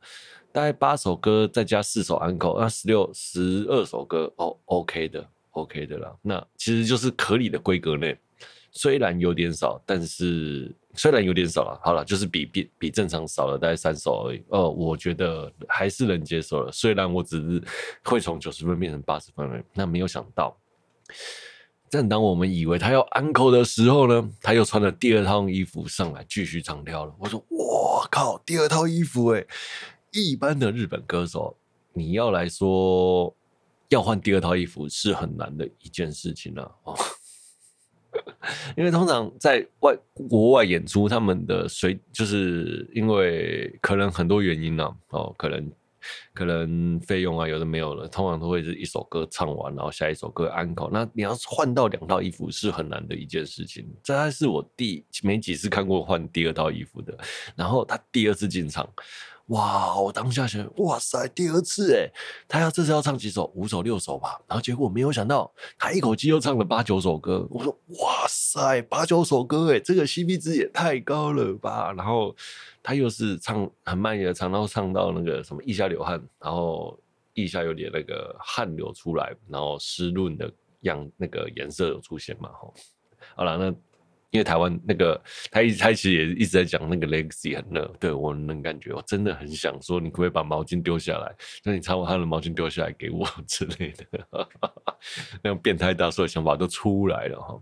[0.52, 6.12] 大概八首歌再加四首安可，那十六十二首歌，哦，OK 的，OK 的啦。
[6.24, 8.17] 那其实就是合理的规格内。
[8.77, 14.43] 虽然有点少，但是虽然有点少了，好了，就是比比比正常少了大概三首而已。
[14.49, 16.69] 哦，我觉得还是能接受了。
[16.73, 17.63] 虽然我只是
[18.03, 20.57] 会从九十分变成八十分而已，那没有想到，
[21.89, 27.15] 正当我们以为他要安可的时候呢，他又穿了第二套衣服上来继续唱跳了。
[27.17, 29.47] 我说：“我靠，第二套衣服诶！
[30.11, 31.55] 一般的日本歌手，
[31.93, 33.33] 你要来说
[33.88, 36.95] 要换第二套衣服是很难的一件事情了、啊、哦。”
[38.75, 45.71] 因为通常在外国外演出，他们的随就是因为可能很多原因呢、啊，哦，可能
[46.34, 50.89] 可能费用啊，有的没有了，通常都会是一首歌唱完，然后下一首歌安口。
[50.91, 53.88] 那你要换到两套衣服是很难的一件事情。
[54.03, 57.17] 这还是我第没几次看过换第二套衣服的。
[57.55, 58.88] 然后他第二次进场。
[59.47, 59.99] 哇！
[59.99, 62.12] 我当下想，哇塞，第二次诶，
[62.47, 63.51] 他要这次要唱几首？
[63.53, 64.41] 五首六首吧。
[64.47, 67.47] 然后结果没有想到，他一口气又唱了八九首歌。
[67.51, 71.93] 我说，哇塞，八九首歌诶，这个 CP 值也太高了吧！
[71.95, 72.36] 然后
[72.81, 76.99] 他又是唱很慢的唱，然后唱到那个什么腋下流汗，然后
[77.36, 82.49] 腋下有点那个汗流出来，然后湿润的样那个颜色有出现嘛？
[82.53, 82.73] 吼，
[83.36, 83.75] 好了，那。
[84.36, 91.34] 因为台湾那个他一他其实也一直在讲那个 legacy 很热，对我能感觉，我真的很想说，你可不可以把毛巾丢下来？
[91.63, 94.28] 那你擦完他的毛巾丢下来给我 之类的，
[95.41, 97.62] 那种变态大叔的想法都出来了哈。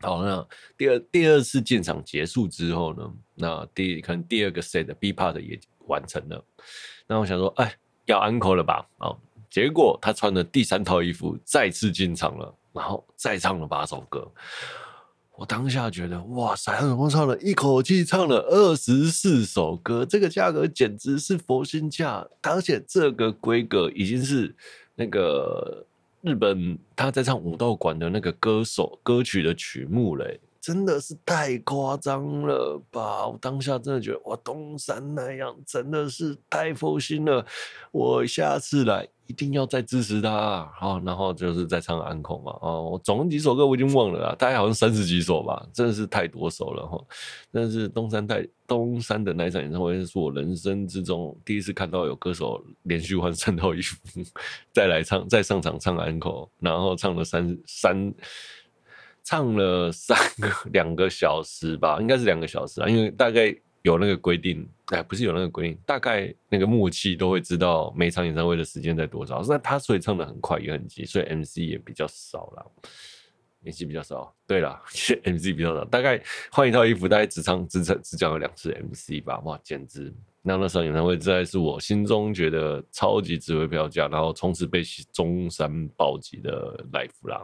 [0.00, 6.42] 好，那第二第二次进场结束之后呢，那第可能第二个 set 的 B part 也完成了。
[7.06, 7.70] 那我想说，哎，
[8.06, 8.86] 要 uncle 了吧？
[8.96, 9.14] 啊，
[9.50, 14.26] 结果他穿了第三套衣服再次进场了，然后再唱了八首歌。
[15.36, 24.54] 我当下觉得，哇塞，他总共唱了一口气唱了二十四首歌，这个价格简直是佛心价，而且这个规格已经是
[24.94, 25.84] 那个
[26.20, 30.24] 日本他在唱武道馆的那个歌手歌曲的曲目了，
[30.64, 33.26] 真的是太夸张了吧！
[33.26, 37.44] 我当下真的觉得，哇，东山那样真的是太佛心了。
[37.92, 40.66] 我下次来一定要再支持他。
[40.74, 42.56] 好，然后就是在唱安可嘛。
[42.62, 46.98] 哦，我总共几首歌我已经忘了啦，大概好像三十几首吧，真的是太多首了哈。
[47.52, 53.98] 但是东山太东山的那一场演唱会是我人生之中第一次看到有歌手连续换三套衣服
[54.72, 58.14] 再来唱，再上场唱安可，然后唱了三三。
[59.24, 69.42] 唱了三个 两个小时吧，应该是两个小时啊，因为大概有那个规定，哎，不是有那个规定，大概那个默契都会知道每场演唱会的时间在多少。
[69.48, 72.70] 那他所以唱的很快也很急，所以 MC 也比较少了
[73.64, 74.34] ，MC 比较少。
[74.46, 74.80] 对了，
[75.24, 80.12] MC 比较少，大概换一套衣服，大概只唱只唱只讲了两次 MC 吧，哇，简直！
[80.46, 87.42] 那那场演唱会，实在是我心中觉得超级值回票价，然后从此被中山暴击的 live 啦。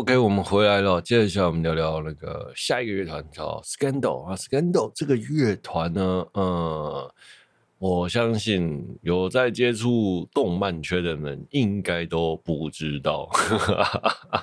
[0.00, 0.98] ，OK，我们回来了。
[0.98, 7.10] 接下来我们聊聊那个下一个乐团叫 Scandal 啊，Scandal 这个乐团呢，嗯。
[7.76, 13.26] 我相信有在接触动漫圈的人，应该都不知道，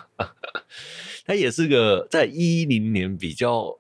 [1.25, 3.77] 它也是个在一零年比较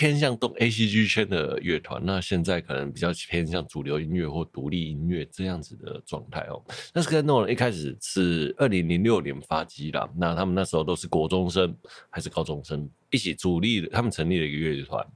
[0.00, 2.00] 偏向动 ACG 圈的乐团。
[2.02, 6.64] 那现在可能比较偏向主流音乐或独立音乐这样子的状态哦。
[6.94, 11.76] 那 Scandal 一开始是二零零六年发迹啦，那他们那时候都是国中生
[12.08, 15.06] 还是高中生一起组立的，他们成立了一个乐团。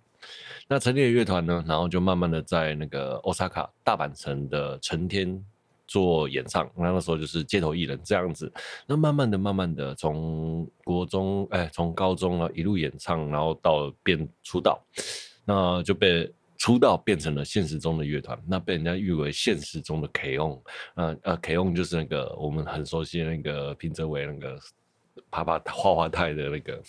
[0.69, 5.43] 那成立的乐团呢，然后就慢慢的在那个 Osaka 大阪城的成天
[5.87, 8.53] 做演唱，那那时候就是街头艺人这样子。
[8.87, 14.83] 那慢慢的、慢慢的从国中哎，从高中啊一路演唱，然后到变出道，
[15.45, 20.61] 那就被出道变成了现实中的乐团，那被人家誉为现实中的 K-ON。
[20.95, 24.59] 呃呃，K-ON 就是那个我们很熟悉的那个平泽唯那个
[25.31, 26.83] 啪啪花花太的那个。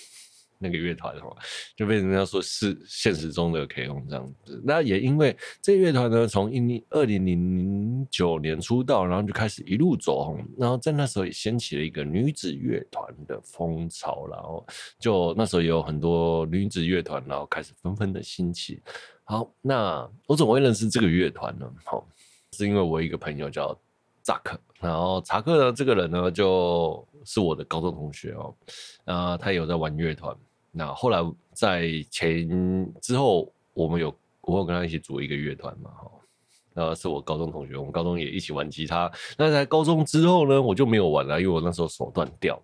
[0.65, 1.37] 那个乐团哦，
[1.75, 4.59] 就被人家说是现实中的 ko 这样子。
[4.65, 14.65] 那也因为这个乐团呢，从一零二零零九年出道，然后就开始一路走红，然后在那时候也掀起了一个女子乐团的风潮，然后
[14.97, 18.81] 就那时候也有很多女子乐团，然后开始纷纷的兴起。
[19.23, 21.71] 好，那我怎么会认识这个乐团呢？
[21.83, 22.07] 好，
[22.53, 23.77] 是因为我一个朋友叫
[24.21, 28.55] 扎克，然后查克呢这个人呢，就是我的高中同学哦，
[29.05, 30.35] 啊，他有在玩乐团。
[30.77, 31.19] 那后来
[31.53, 36.11] 在前之后，我们有我有跟他一起组一个乐团嘛，哈，
[36.73, 39.09] 那是我高中同学，我们高中也一起玩吉他。
[39.37, 42.61] 那在高中之后呢，我就没有玩了，因为我那时候手断掉，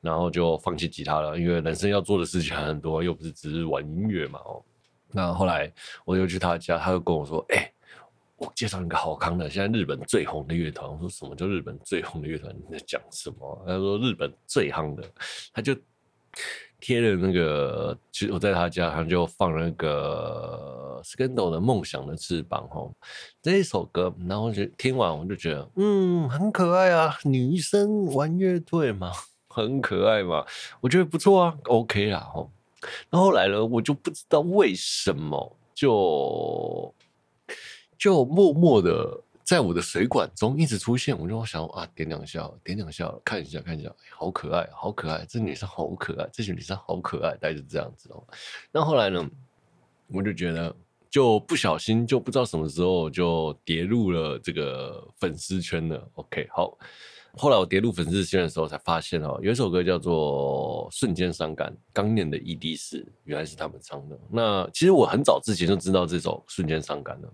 [0.00, 4.60] 然后就放弃吉他了，因为人生要做的事情很多，又不是只是玩音乐嘛，哦。
[5.12, 5.72] 那后来
[6.04, 7.72] 我就去他家，他就跟我说：“哎、
[8.38, 12.52] 我介绍一个好康的，现在日本最红的乐团。”我说：“什么叫日本最红的乐团？
[12.56, 15.04] 你在讲什么？”他说：“日本最夯的。”
[15.54, 15.72] 他就。
[16.80, 22.94] 贴了那个，其实我在他家，他就放了那个 Scandal 的《梦想的翅膀》吼，
[23.42, 29.12] 这一首歌，然后就听完我就觉得，嗯，很可爱啊，女生玩乐队嘛，
[29.48, 30.44] 很可爱嘛，
[30.80, 32.50] 我觉得不错啊，OK 啦吼。
[33.10, 36.94] 然后后来呢，我就不知道为什么，就
[37.98, 39.22] 就默默的。
[39.46, 48.20] 在我的水管中一直出现，我就想啊，点两下，点两下，看一下，看一下，好可爱，好可爱，这女生好可爱，这些女生好可爱，大概是这样子哦。
[48.72, 49.24] 那后来呢，
[50.08, 50.74] 我就觉得
[51.08, 56.10] 就不小心，就不知道什么时候就跌入了这个粉丝圈了。
[56.14, 56.76] OK，好，
[57.36, 64.18] 后来我跌入粉丝圈的时候，才发现哦，有一首歌叫做《瞬间伤感》，刚念的 ED 是原来是他们唱的。
[64.28, 67.32] 那其实我很早之前就知道这首《瞬间伤感》了。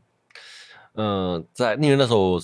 [0.95, 2.39] 嗯，在因为那时候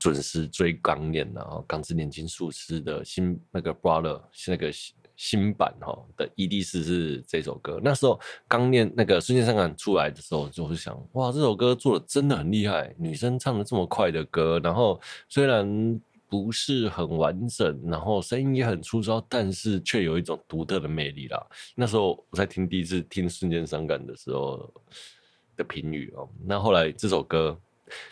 [0.00, 4.70] 准时追钢炼，然后钢之炼金术师的新那个 Brother 那个
[5.16, 7.80] 新版哈的 ED4 是这首歌。
[7.82, 21.46] 那时候钢炼那个瞬间伤感出来的时候，就会想哇，这首歌做的真的很厉害，女生唱的这么快的歌，然后虽然不是很完整，然后声音也很粗糙，但是却有一种独特的魅力啦。
[21.76, 24.68] 那时候我在听第一次听瞬间伤感的时候
[25.56, 27.56] 的评语哦，那后来这首歌。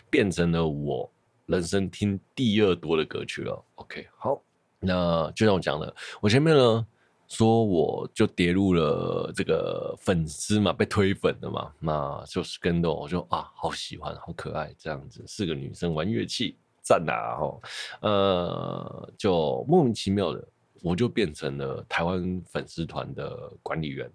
[0.09, 1.09] 变成了我
[1.45, 3.63] 人生听第二多的歌曲了。
[3.75, 4.41] OK，好，
[4.79, 6.87] 那就像我讲的，我前面呢
[7.27, 17.37] 说我就跌入了这个粉丝嘛，被推粉的嘛，那就是跟着我就啊，好喜欢，好可爱，这样子，四个女生玩乐器，赞啊！
[17.39, 17.59] 哈，
[18.01, 20.47] 呃，就莫名其妙的，
[20.83, 24.11] 我就变成了台湾粉丝团的管理员。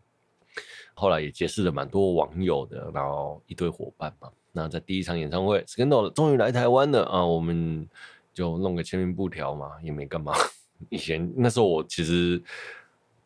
[0.95, 4.31] 后来也结识了蛮多网友的，然后一堆伙伴嘛。
[4.53, 7.25] 那在第一场演唱会，Scandal 终于来台湾了啊！
[7.25, 7.87] 我们
[8.33, 10.33] 就弄个签名布条嘛，也没干嘛。
[10.89, 12.43] 以前那时候我其实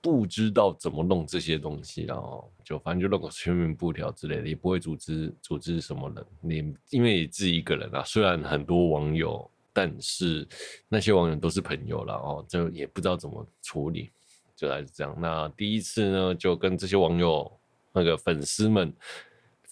[0.00, 6.26] 不知道怎么弄这些东西，然后就反正就弄个签名布条之类的，也不会组织组织什么人。
[6.40, 10.46] 你因为自己一个人啊，虽然很多网友，但是
[10.88, 14.10] 那些网友都是朋友了哦，就也不知道怎么处理，
[14.56, 15.14] 就还是这样。
[15.18, 17.50] 那第一次呢，就跟这些网友。
[17.94, 18.90] 那个粉丝们，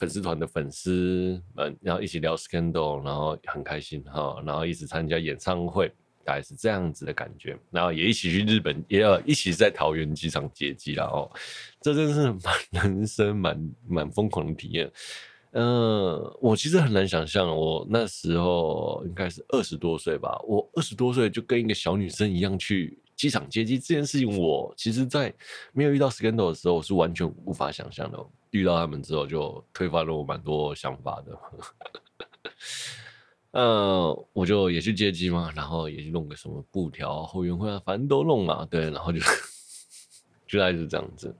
[0.00, 5.92] 粉丝团的粉丝们，然后一起聊 Scandal，然后很开心哈，然后一起参加演唱会，
[6.24, 11.30] 大概是这样子的感觉，然后也一起去日本，也要一起在桃园机场接机了哦，
[11.82, 14.90] 这真是蛮人生蛮蛮疯狂的体验。
[15.52, 22.98] 嗯、我其实很难想象，我那时候应该是二十多岁吧，我二十多岁就跟一个小女生一样去。
[23.16, 25.30] 机场接机这件事情，我其实，在
[25.74, 28.18] 没有遇到 Scandal 的时候，我是完全无法想象的。
[28.50, 31.38] 遇到他们之后，就推翻了我蛮多想法的。
[33.52, 38.66] 嗯、呃，我就也去接机嘛，然后也去弄个什么布条、后援会啊，反正都弄嘛。
[38.70, 39.20] 对，然后就
[40.46, 41.34] 就大概是这样子。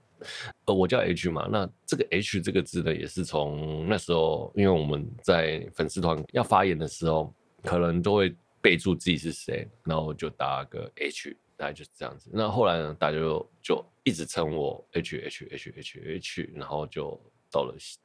[0.64, 11.36] 呃，我叫 H 嘛，那这个 H 这个字呢，也是从那时候，因为我们在粉丝团要发言的时候，可能都会备注自己是谁，然后就打个 H。
[11.56, 12.30] 大概就是这样子。
[12.32, 17.98] 那后来呢，大家就就一直称我 H H H H H，然后就到了习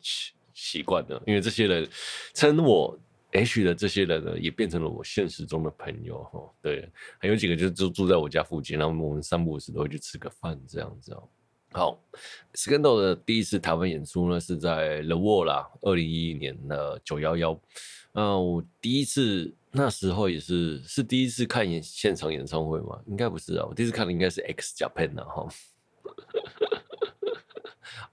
[0.00, 1.22] 习习惯了。
[1.26, 1.88] 因为这些人
[2.34, 2.98] 称我
[3.32, 6.54] H 的这些人呢，也变成了我现实中的朋友哈。
[6.60, 11.28] 对，还有几个就住住在我家附近，然后我们三不五时都会去吃个饭这样子哦。
[11.72, 12.04] 好
[12.54, 17.60] ，Scandal 的第一次台湾演出呢，是在 The Wall 啦，二零一一年的九幺幺。
[18.12, 19.54] 嗯，我第一次。
[19.70, 22.98] 那时候也是是第一次看演现场演唱会吗？
[23.06, 25.48] 应该不是啊，我第一次看的应该是 X Japan 呐哈。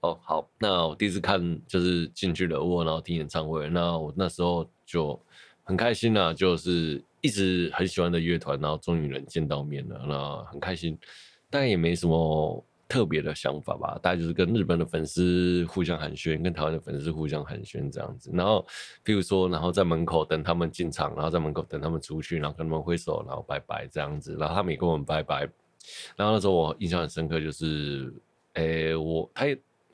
[0.00, 3.68] 哦，好，那我第一次看就是进去了窝，然后听演唱会。
[3.70, 5.18] 那我那时候就
[5.64, 10.98] 很开心啊，就是一直很喜欢的乐团，然后终于能见到面了，那很开心，
[11.48, 12.64] 但也没什么。
[12.88, 18.30] 特别的想法吧，大概就是跟日本的粉丝互相寒暄，跟台湾的粉丝互相寒暄这样子。
[18.32, 18.64] 然后，
[19.04, 24.36] 譬如说，然后在门口等他们进场，然后在门口等他们出去，然后跟他们挥手，然后拜拜这样子。
[24.38, 25.40] 然后他们也跟我们拜拜。
[26.16, 28.14] 然后那时候我印象很深刻，就是，
[28.54, 29.46] 诶，我他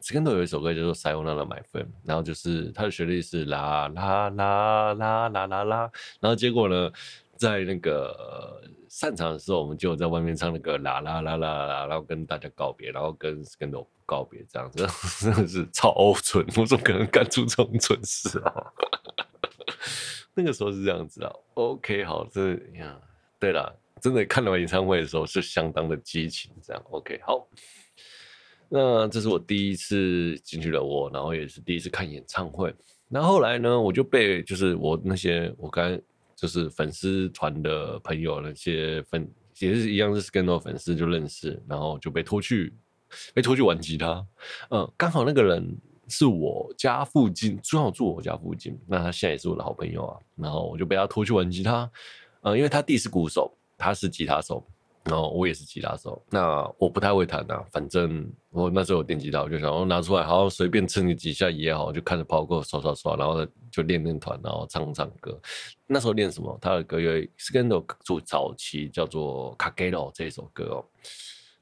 [0.02, 6.92] 石头有一首歌叫做《Sayonara My Friend》，然后就是他的旋律是啦啦啦啦啦啦啦，然后结果呢，
[7.37, 8.61] 在那个。
[8.94, 14.87] 散场的时候，我们就在外面唱那个啦啦啦啦啦，然后跟大家告别，然后跟 Scandal 告别，这样子
[15.24, 18.52] 真的是超蠢，我怎么可能干出这种蠢事啊？
[20.37, 21.33] 那个时候是这样子啊。
[21.55, 23.00] OK，好，这呀，
[23.40, 27.48] 对了，真的看了演唱会的时候是相当的激情，这样 OK，好。
[28.68, 32.74] 那这是我第一次进去了我，然后也是第一次看演唱会。
[33.09, 35.98] 那后来呢，我就被就是我那些我刚。
[36.42, 42.74] 就是粉丝团的朋友，那些粉也是一样，是 Scandal 粉丝就认识，然后就被拖去
[43.33, 44.26] 被拖去玩吉他。
[44.70, 45.78] 嗯，刚好那个人
[46.09, 50.18] 是我家附近，正好住我家附近，那他现在也是我的好朋友啊。
[50.35, 51.88] 然后我就被他拖去玩吉他。
[52.40, 54.66] 嗯，因为他弟是鼓手，他是吉他手。
[55.05, 57.65] 然后我也是吉他手，那我不太会弹啊。
[57.73, 65.41] 反正我那时候有电吉他，我就想我拿出来，好好随便蹭你几下也好，就看着跑过刷刷刷，然后就练练团，然后唱唱歌。
[65.87, 66.57] 那时候练什么？
[66.61, 70.85] 他的歌有 Scandal 做早期叫做《Kagero》这首歌哦。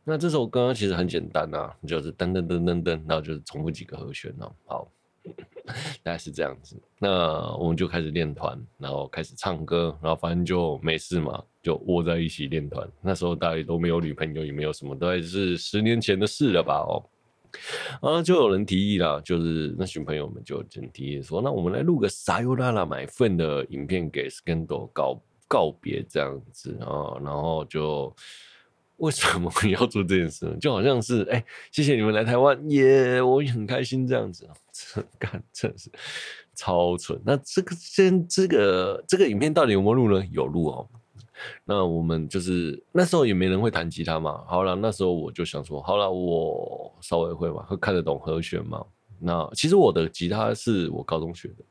[0.05, 4.53] 那这首歌其实很简单啊，就是噔噔噔噔噔，然后就是重复几个和弦哦。
[4.66, 4.88] 好。
[6.02, 12.88] 大概是这样子，那我们就开始练团，然后开始唱歌，然后反正就没事嘛，就窝在一起练团。
[13.00, 16.74] 那时候大家都没有女朋友，也没有什么，大概是十年前的事了吧？
[16.80, 17.02] 哦，
[18.02, 28.14] 然后就有人提议啦，就是那群朋友们就提议说，那我们来录个 Sayonara My Friend 的影片给 Scandal 告告别这样子啊，然后就。
[29.00, 30.56] 为什么要做这件事呢？
[30.60, 34.48] 就好像是哎、谢谢你们来台湾，耶，我也很开心这样子。
[34.72, 35.90] 这干真是
[36.55, 37.20] 超蠢。
[37.24, 40.24] 那这个先这个这个影片到底有没有录呢？
[40.30, 40.88] 有录哦。
[41.64, 44.42] 那我们就是那时候也没人会弹吉他嘛。
[44.46, 48.84] 好了，那时候我就想说，好了，我稍微会嘛，会看得懂和弦嘛。
[49.18, 51.64] 那其实我的吉他是我高中学的。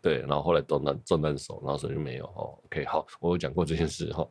[0.00, 2.58] 对，然后后来断单断手，然后所以就没有哦。
[2.66, 4.26] OK，好，我有讲过这件事哈。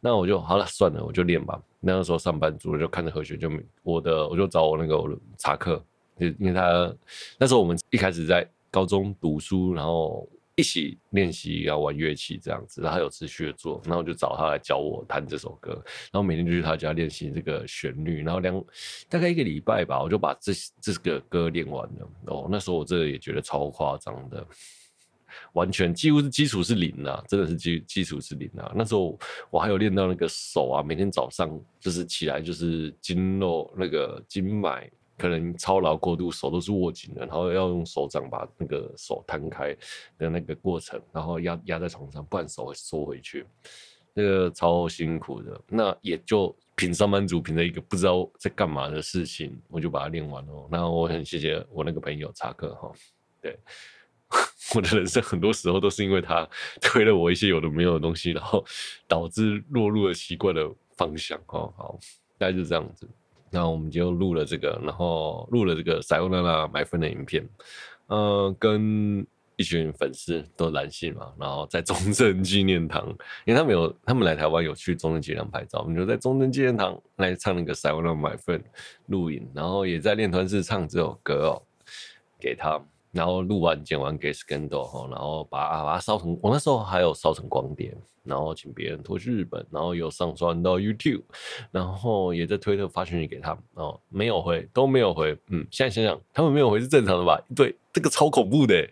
[0.00, 1.60] 那我就好了，算了，我就练吧。
[1.80, 3.50] 那个时候上班族就看着和弦，就
[3.82, 5.82] 我的我就找我那个我的查克，
[6.18, 6.94] 就因为他
[7.38, 15.72] 那时候我们一开始在高中读书，然后一起练习要玩乐器这样子，然后他有持续做，然后就找他来教我弹这首歌，
[16.12, 18.64] 然后每天就去他家练习这个旋律，然后两
[19.08, 22.08] 大概一个礼拜吧，我就把这这个歌练完了。
[22.26, 24.46] 哦，那时候我这个也觉得超夸张的，
[25.52, 28.72] 完全几乎是基础是零啊，真的是基基础是零啊。
[28.74, 29.18] 那时候
[29.50, 34.90] 我还有练到那个手啊，每天早上就是起来就是经络那个经脉。
[35.16, 39.72] 可能操劳过度，手都是握紧的，然后要用手掌把那个手摊开
[40.18, 43.46] 的那个过程，然后压压在床上，不然手会缩回去，
[44.12, 45.60] 那个超辛苦的。
[45.68, 50.68] 那也就凭上班族凭着一个不知道在干嘛的事情，我就把它练完了。
[50.68, 52.90] 那我很谢谢我那个朋友查克哈，
[53.40, 53.56] 对，
[54.74, 56.48] 我的人生很多时候都是因为他
[56.80, 58.64] 推了我一些有的没有的东西，然后
[59.06, 61.38] 导致落入了奇怪的方向。
[61.46, 61.98] 哈，好，
[62.38, 63.08] 大概就这样子。
[63.50, 67.48] 那我们就录了这个，然后录了这个塞欧娜娜买分的影片，
[68.06, 69.24] 呃，跟
[69.56, 73.06] 一群粉丝都男性嘛，然后在中正纪念堂，
[73.44, 78.60] 因为他们有他们来台湾有去中正纪念堂拍照，我们就在中正纪念堂来唱那个塞欧娜娜买分
[79.06, 81.62] 录影，然后也在练团室唱这首歌哦，
[82.40, 82.84] 给他，
[83.14, 87.96] 然后录完剪完给 Scandal 然后把把它烧成，我那时候还有烧成光碟。
[88.26, 91.20] 然后请别人拖去日本，然后又上传到 YouTube，
[91.70, 97.38] 然后也在推特发讯息给他们，哦，没有回，都没有回，嗯，现在想想，他们没有回是正常的吧？
[97.54, 98.88] 对，这个超恐怖的，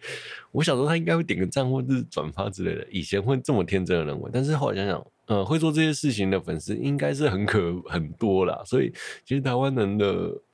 [0.50, 8.92] 我想说他应该会点个赞或者是转发之类的，以前会这么天真的认为，但是后来想想，呃，会做这些事情的粉丝应该是很可 很多啦，所以
[9.24, 10.06] 其实台湾人的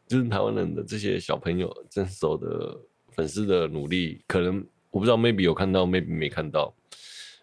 [0.06, 2.78] 就是台湾人的这些小朋友真守的
[3.18, 6.72] 粉丝的努力，可能我不知道，maybe 有看到，maybe 没看到。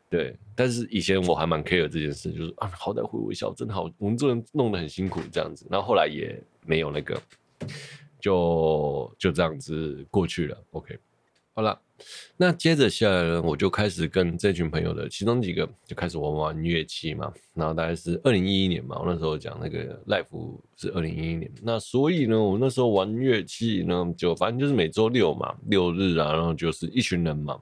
[0.10, 5.68] 对，但是以前我还蛮 care 这件事，就是啊，好歹会微笑，真的好，我们做人弄得很辛苦这样子。
[5.70, 7.22] 然后后来也没有那个，
[8.22, 10.58] 就就这样子过去了。
[10.72, 10.98] OK，
[11.56, 11.82] 好了，
[12.36, 17.34] 那接着下来呢，我就开始跟这群朋友的其中几个就开始玩玩乐器嘛。
[17.54, 21.50] 然后大概是二零一一年嘛，我那时候讲那个 life 是二零一一年。
[21.64, 27.58] 那所以呢，我那时候玩乐器呢，就反正就是每周六嘛，六日啊，然后就是一群人嘛。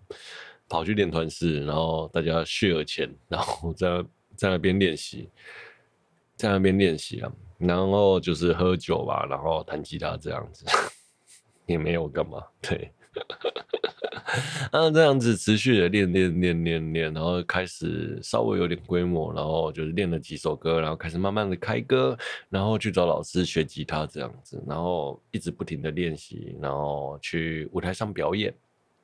[0.69, 4.03] 跑去练团式，然后大家 share 钱，然后在
[4.35, 5.29] 在那边练习，
[6.35, 10.65] 在那边练习啊，然后就是喝酒吧，然后弹吉他这样子，
[11.67, 12.91] 也没有干嘛，对，
[14.71, 22.17] 那， 这样子持续的练练练练练，然后开始稍微有点规模，然后就是练了几首歌，然后开始慢慢的开歌，
[22.49, 28.53] 然后去找老师学吉他这样子，然后一直不停的练习，然后去舞台上表演。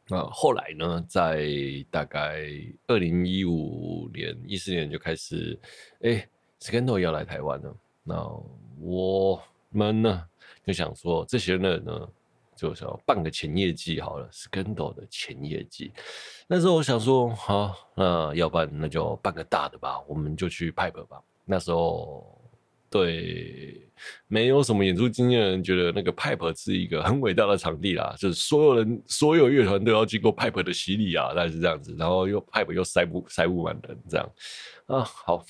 [0.07, 1.47] 那后来呢，在
[1.91, 2.47] 大概
[2.87, 5.55] 二零一五年、一四年就开始，
[6.01, 6.27] 哎、
[6.59, 7.75] ，Scandal 要来台湾了。
[8.03, 8.27] 那
[8.81, 9.39] 我
[9.69, 10.23] 们呢
[10.65, 12.09] 就想说，这些人呢
[12.59, 15.91] 就想办个前业绩好了，Scandal 的前业绩。
[16.47, 21.21] 那时候我想说，好，那要办那就办个大的吧，我们就去 Pipe 吧。
[21.45, 22.35] 那时候。
[22.91, 23.87] 对，
[24.27, 31.95] 没有什么演出经验的人觉得那个 Pipe 是一个很伟大的场地啦，就是所有人、所有乐团都要经过 Pipe 的洗礼啊，大概是这样子。
[31.99, 34.27] 然后又 Pipe 又塞不塞不满人，这样
[34.87, 35.03] 啊。
[35.03, 35.45] 好，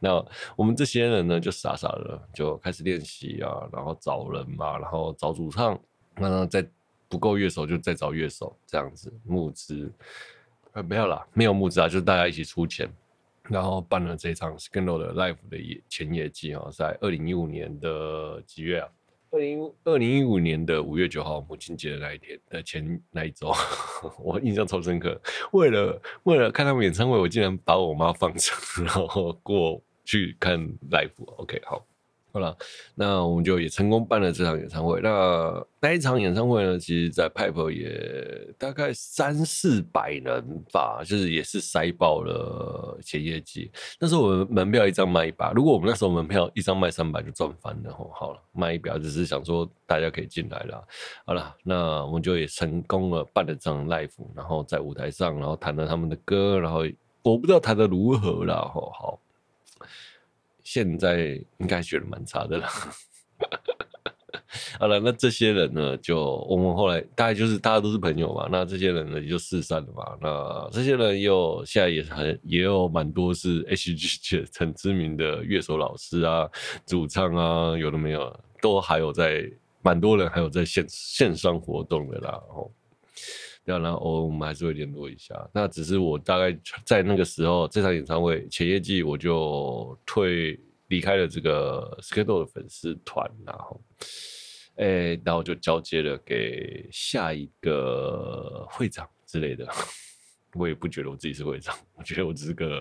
[0.00, 0.24] 那
[0.56, 5.78] 我们这些人呢，就傻傻的就开始练习啊，然后找人嘛，然后找主唱，
[6.16, 6.66] 那再
[7.08, 9.90] 不够乐手就再找乐手，这样子募资。
[10.72, 12.88] 呃，没有啦，没有募资啊，就是大家一起出钱。
[13.48, 18.88] 然后办了这场 Scandal 的 Live 的前夜祭啊，在二零一五年的几月啊？
[19.30, 23.52] 二零二零一五年的五月九号母亲节的那一天的前那一周，
[24.18, 25.20] 我印象超深刻。
[25.52, 28.56] 为了为了看他们演唱会，我竟然把我妈放成，
[28.86, 30.58] 然后过去看
[30.90, 31.10] Live。
[31.36, 31.84] OK，好。
[32.34, 32.56] 好了，
[32.96, 35.00] 那我们就也成功办了这场演唱会。
[35.00, 43.70] 那那一场演唱会呢，其实，在 Pipe 也大概三四百人吧，就是也是塞爆了前业绩。
[44.00, 47.92] 那时候我们门票一张卖一百，如果我们那时候门票一张卖三百，就赚翻了。
[47.92, 50.84] 好了，卖一百只是想说大家可以进来了。
[51.24, 56.80] 好了，那我们就也成功了办了这场 Live，然后在舞台上，然后弹了他们的歌，然后
[57.22, 58.56] 我不知道弹的如何了。
[58.56, 59.20] 好好。
[60.64, 62.68] 现在应该觉得蛮差的了。
[64.78, 65.96] 好了，那这些人呢？
[65.96, 68.48] 就我们后来大概就是大家都是朋友嘛。
[68.50, 70.16] 那这些人呢，也就四散了嘛。
[70.20, 76.48] 那这些人又现在也很也有蛮多是 HG 很知名的乐手老师啊、
[76.86, 79.50] 主唱啊，有的没有，都还有在
[79.82, 82.40] 蛮多人还有在线线上活动的啦。
[82.50, 82.70] 哦。
[83.64, 85.34] 对啊，然后我们还是会联络一下。
[85.52, 90.58] 那只是我大概在那个时候，这场演唱会前业绩我就退
[90.88, 93.80] 离开了这个 Schedule 的粉丝团，然后，
[94.76, 99.66] 哎，然后就交接了给下一个会长之类的。
[100.56, 102.80] 我也不觉得我自己是会长，我觉得我只是个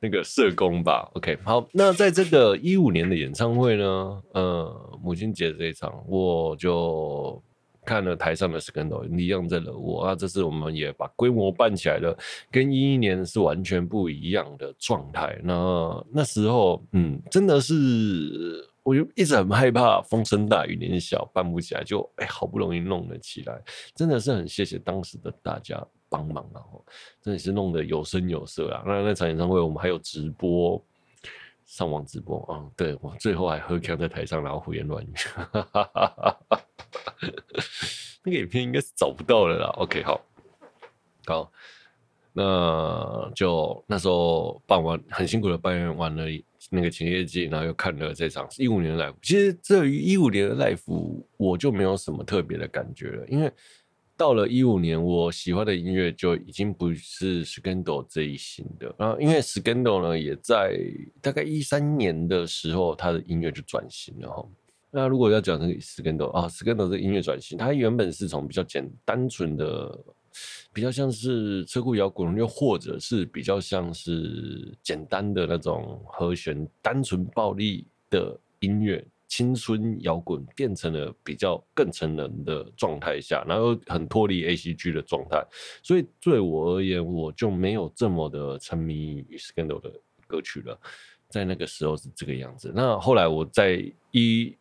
[0.00, 1.08] 那个社工吧。
[1.14, 7.40] OK，好，那在这个一五年的演唱会呢，呃，母亲节这一场，我就
[7.84, 12.16] 看了台上的 Scandal，一样在了我啊，这次我们也把规模办起来了，
[12.50, 15.38] 跟一一年是完全不一样的状态。
[15.42, 18.68] 那那时候，嗯，真的是。
[18.84, 23.62] 我就一直很害怕风声大雨点小办不起来，就哎、好不容易弄了起来，
[23.94, 26.58] 真的是很谢谢当时的大家帮忙啊！
[27.22, 28.82] 真的是弄得有声有色啊。
[28.84, 30.84] 那那场演唱会我们还有直播，
[31.72, 32.70] 上网直播啊、嗯。
[32.76, 35.12] 对，我最后还喝康在台上，然后胡言乱语，
[38.22, 39.68] 那个影片应该是找不到了啦。
[39.78, 40.20] OK，好，
[41.24, 41.50] 好，
[42.34, 46.24] 那就那时候办完很辛苦的办完了。
[46.70, 49.14] 那个前业季，然后又看了这场一五年的 live。
[49.20, 53.52] 其实这于一五年的 live，我就没有什么特别的感觉了，因为
[54.16, 58.94] 到了一五年，我喜欢的音乐就已经不是 Scandal 这一型的。
[58.98, 60.78] 然后，因为 Scandal 呢，也在
[61.20, 64.48] 大概一三年的时候，他的音乐就转型了哈。
[64.90, 69.98] 那如果要讲这个 Scandal 啊，Scandal 这音乐转型，它原本是从比较简单纯的。
[70.72, 85.42] 比较像是车库摇滚，又或者是比较像是简单的那种和弦，单纯暴力的音乐，青春摇滚变成了比较更成人的状态下，然后很脱离 ACG 的状态，
[85.82, 89.90] 所以对我而言，我就没有这么的沉迷于 Scandal 的
[90.26, 90.78] 歌曲了。
[91.30, 92.70] 在那个时候是这个样子。
[92.74, 94.54] 那后来我在一。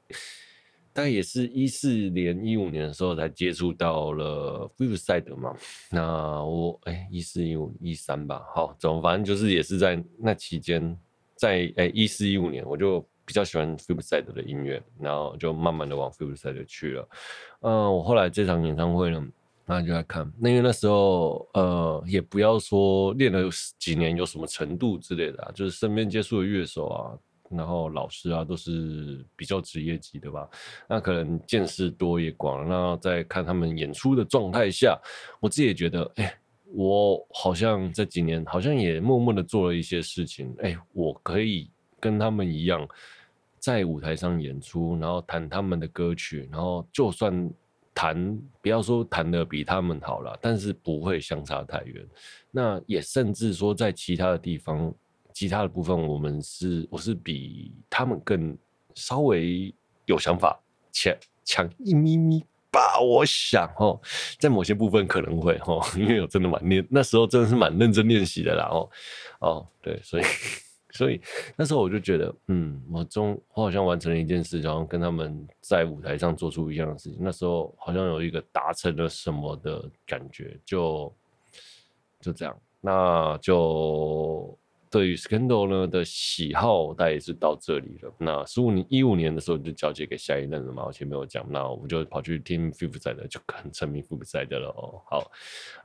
[0.94, 5.56] 大概也是一四年、一五年的时候才接触到了 Flipside 嘛。
[5.90, 11.00] 那我哎，一四一五一三吧，好，总反正就是也是在那期间，
[11.34, 17.10] 在哎一四一五年，我就比较喜欢 Flipside 的音乐，然后就慢慢的往 Flipside 去了。
[17.62, 19.28] 嗯、我后来这场演唱会呢，
[19.66, 27.18] 那就来看，那因为那时候呃，也不要说练了几年有什么程度之类的、啊，就是身边接触的乐手啊。
[27.54, 30.48] 然后老师啊，都是比较职业级的吧，
[30.88, 32.66] 那可能见识多也广。
[32.66, 34.98] 那在看他们演出的状态下，
[35.42, 36.34] 我自己也觉得，哎，
[36.74, 41.70] 我好像这几年好像也默默的做了一些事情，哎，我可以
[42.02, 42.86] 跟他们一样，
[43.60, 47.50] 在舞台上演出，然后弹他们的歌曲，然后就算
[47.94, 52.06] 弹，不要说弹的比他们好了，但是不会相差太远。
[52.52, 54.94] 那也甚至说在其他的地方。
[55.34, 58.56] 其他的部分，我们是我是比他们更
[58.96, 59.74] 稍微
[60.06, 60.60] 有想法，
[60.92, 63.00] 强强一咪咪吧。
[63.00, 63.98] 我想哦，
[64.38, 68.90] 在某些部分可能会哦，因为我真的蛮练，那时候真的是蛮认真练习的啦哦
[69.40, 70.24] 哦，对，所以
[70.92, 71.20] 所以
[71.56, 77.18] 那时候我就觉得，嗯，我终我好像完成了一件事，然后跟他们在舞台上做出一样的事情。
[77.20, 81.14] 那时候好像有一个达成了什么的感觉，就
[82.20, 84.58] 就这样，那就。
[84.92, 88.14] 对于 Scandal 呢的喜好，大概也是到这里了。
[88.18, 95.02] 那十五年、一五年的时候就交接给下一任了嘛，我前面有讲，那我们就跑去听 Flipside 就很沉迷 Flipside 了哦。
[95.10, 95.32] 好，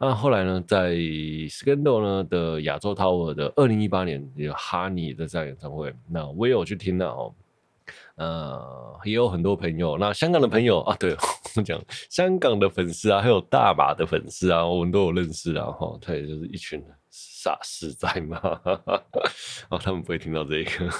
[0.00, 7.32] 那后来呢，在 Scandal 呢的亚洲 Tower 的二零一八年有 Honey 的这场演唱会，那我也有去听了哦。
[8.16, 11.14] 呃，也有很多朋友，那香港的朋友啊，对，
[11.54, 11.80] 我讲
[12.10, 16.88] 香港的粉丝啊，还有大马的粉丝啊，我们都有认识啊，哈，他也就是一群人
[17.18, 18.38] 傻实在吗，
[19.70, 20.90] 哦，他们不会听到这个，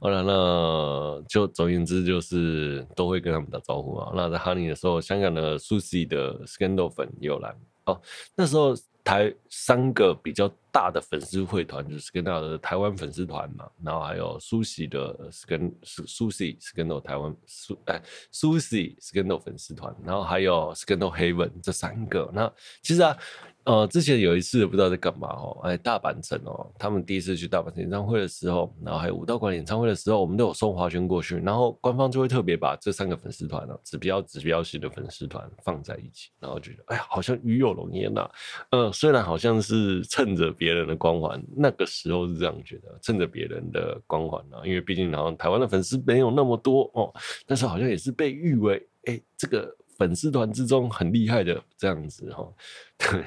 [0.00, 4.12] 好了，那就总而言之就是都会跟他们打招呼啊。
[4.14, 8.00] 那在哈尼的时候，香港的 Susie 的 Scandal 粉也有来哦，
[8.34, 8.74] 那时候。
[9.04, 18.00] 台三个比较大的粉丝会团就是 Scandal 的台湾粉丝团嘛，然后还有苏西的 Scandal Susie Scandal 台湾苏哎
[18.32, 22.30] 苏西 Scandal 粉丝团，然后还有 Scandal Heaven 这三个。
[22.32, 22.50] 那
[22.80, 23.14] 其实啊。
[23.64, 38.28] 呃，之前有一次不知道在干嘛哦，哎，大阪城哦，他们第一次去大阪城演唱会的时候，然后还有武道馆演唱会的时候，我们都有送花圈过去，然后官方就会特别把这三个粉丝团呢，指标指标系的粉丝团放在一起，然后觉得哎呀，好像与有荣焉呐。
[38.68, 47.10] 嗯，虽然好像是趁着别人的光环，那个时候是这样觉得，趁着别人的光环啊，因为毕竟好像台湾的粉丝没有那么多哦，
[47.46, 49.74] 但是好像也是被誉为哎这个。
[49.96, 52.46] 粉丝团之中很厉害的这样子哈，
[52.98, 53.20] 对，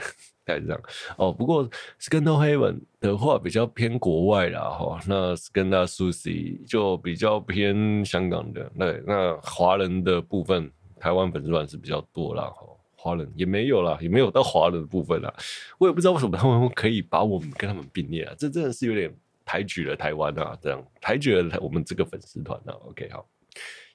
[0.43, 0.81] 大概这样
[1.17, 1.31] 哦。
[1.31, 8.71] 不过 Scandal Heaven 的话比较偏国外啦哈，那 Scandal Susie 就比较偏香港的。
[8.77, 12.65] 对，那华人的部分，台湾粉丝团是比较多啦哈，
[12.95, 15.33] 华人也没有啦，也没有到华人的部分啦。
[15.77, 19.13] 我也不知道为什么他们可以把我们跟他们并列啊，这真的是有点
[19.45, 22.73] 抬举了台湾啊，这样抬举了我们这个粉丝团啊。
[22.87, 23.25] OK，好。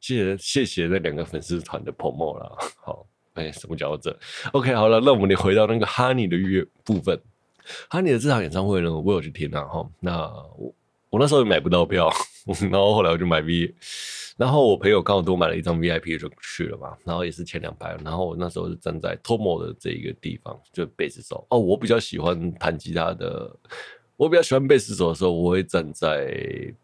[0.02, 4.14] 谢谢谢谢那两个粉丝团的 promo 了，好，哎，什么叫这
[4.52, 7.16] ？OK，好了，那我们得回到那个 Honey 的乐部分。
[7.88, 9.88] Honey 的这场演唱会呢，我有去听啊哈。
[10.00, 10.26] 那
[10.58, 10.74] 我
[11.08, 12.10] 我那时候也买不到票，
[12.68, 13.72] 然后后来我就买 V，
[14.36, 17.96] 然后我朋友刚好多买了一张 VIP 就去了嘛，然后也是前两排。
[18.02, 23.56] 然后我那时候是站在 Tomo 的这一个地方，就贝斯手哦，我比较喜欢弹吉他的。
[24.22, 26.32] 我比较喜欢贝斯手的时候，我会站在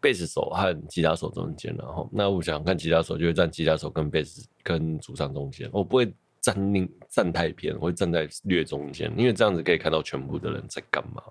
[0.01, 11.23] 贝斯手和吉他手中间，然后那我想看吉他手，就会站吉他手跟贝斯跟主唱中间，我不会站另站太偏，我会站在略中间，因为这样子可以看到全部的人在干嘛。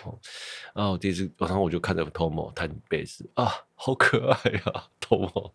[0.75, 5.51] 然后第一次，然后我就看着 Tomo 弹贝斯啊，好可爱啊，Tomo，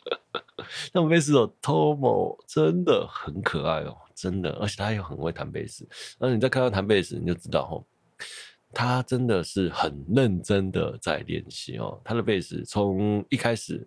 [0.92, 5.88] 那贝斯手 Tomo 真的很可爱哦，真的，而且他又很会弹贝斯。
[6.18, 7.80] 然后你再看到弹贝斯，你就知道哦。
[8.72, 13.84] 他真的是很认真的在练习哦，他的贝斯从一开始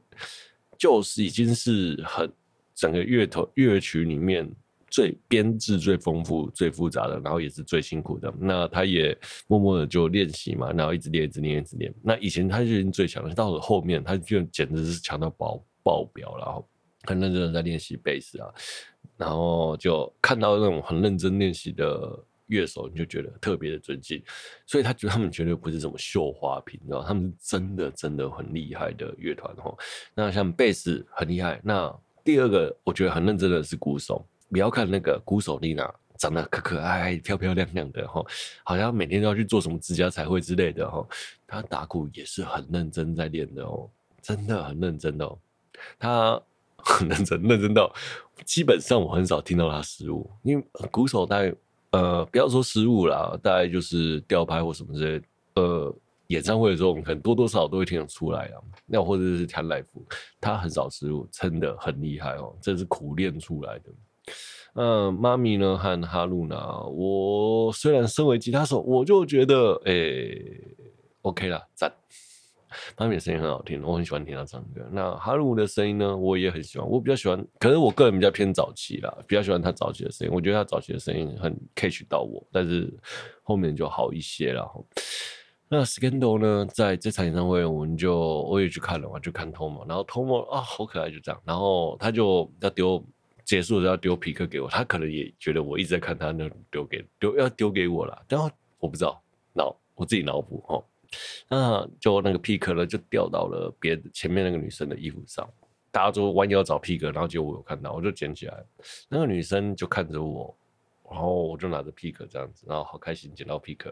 [0.78, 2.30] 就是已经是很
[2.76, 4.50] 整个乐头乐曲里面
[4.90, 8.34] 最编制最丰富、最复杂的，然后也是最辛苦的。
[8.38, 9.18] 那他也
[9.48, 11.94] 默默的就练习嘛，然后一直练、一直练、一直练。
[12.02, 16.68] 那以前他就已经最强了，到了后面他就简直是强到爆爆表了，然后
[17.04, 18.54] 很认真的在练习贝斯啊，
[19.16, 22.20] 然后就看到那种很认真练习的。
[22.48, 24.22] 乐手你就觉得特别的尊敬，
[24.66, 29.78] 所以他觉得他们绝对不是什么绣花瓶，知道，他们是真的真的很厉害的乐团哦。
[30.14, 38.24] 那像贝斯很厉害，那第二个我觉得很认真的是鼓手，不要看那个鼓手丽娜长得可可爱爱、漂漂亮亮的哈，
[38.64, 41.08] 好像每天都要去做什么指甲彩绘之类的哈。
[41.48, 43.90] 他打鼓也是很认真在练的哦，
[44.22, 45.40] 真的很认真的哦，
[45.98, 46.42] 他
[46.76, 47.94] 很认真，认真到
[48.46, 51.54] 基本上我很少听到他失误，因为鼓手大概。
[51.94, 55.26] 呃，不要说失误啦，大概就是吊拍或什么之类。
[55.56, 55.96] 呃，
[56.28, 58.58] 演唱会的时候，我们可能多多少少都会听得出来啊。
[58.88, 59.86] 那或者是弹 live，
[60.42, 63.86] 他很少失误，真的很厉害哦，这是苦练出来的。
[64.74, 69.94] 嗯、呃，妈咪呢和哈露娜，我虽然身为吉他手，我就觉得，哎、
[71.22, 71.94] ，OK 啦，赞。
[72.96, 74.88] 他们的声音很好听，我很喜欢听他唱歌。
[74.92, 76.88] 那哈鲁的声音呢，我也很喜欢。
[76.90, 80.34] 我比较喜欢，可是我个人比较偏早期啦，比较喜欢他早期的声音。
[80.34, 82.94] 我觉得他早期的声音很 catch 到我，但是
[83.42, 84.70] 后面就好一些了。
[85.70, 91.42] 那 Scandal 呢，在这场演唱会，我们就我也去看了嘛，就看 Tomo，然后 Tomo 啊，好可爱，就这样。
[91.44, 93.04] 然后他就要丢，
[93.44, 98.24] 结束的时候要丢皮克给我，他可能也觉得我一直在看他，那丢给丢要丢给我了。
[98.30, 99.20] 然后我不知道，
[99.54, 100.84] 脑我自己脑补哦。
[101.50, 105.50] 那就那个 pick 呢，就掉到了别前面那个女生的衣服上，
[105.92, 108.64] 大家都弯腰找 P 克然后结果我有看到，我就捡起来。
[109.10, 110.56] 那个女生就看着我，
[111.10, 113.92] 然后我就拿着 P 克这样子，然后好开心捡到 pick，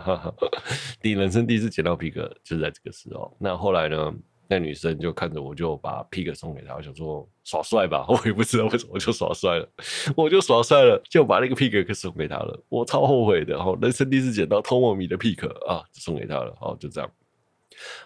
[1.00, 3.36] 第人生第一次捡到 P 克就是在这个时候。
[3.38, 4.14] 那后来呢？
[4.52, 9.66] 那女生就看着我，就把 pick 送给她，我想说耍帅吧， 我也不知道为什么，就耍帅了，
[10.14, 17.10] 我就耍帅了，就把那个 pick 送给她了，我超后悔的，哈，人生第一次捡到 Tom 米的 pick 啊，送给她了，好，就这样，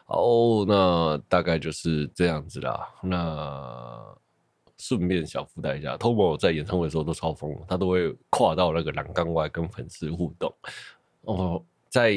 [0.04, 0.22] 好，
[0.68, 2.88] 那大概就是这样子啦。
[3.02, 4.00] 那
[4.78, 10.54] 顺便小附带一下，Tom 在演唱会的时候都超疯，他都会跨到那个栏杆外跟粉丝互动，
[11.22, 11.64] 哦。
[11.88, 12.12] 在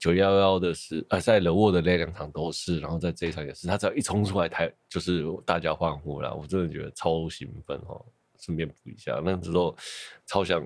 [0.00, 8.04] 九幺幺的是，呃，在冷沃的那两场都是，然后在这一场也是，他只要一冲出来台，就是大家欢呼了，我真的觉得超兴奋哦。
[8.40, 9.76] 顺便补一下，那时候
[10.24, 10.64] 超想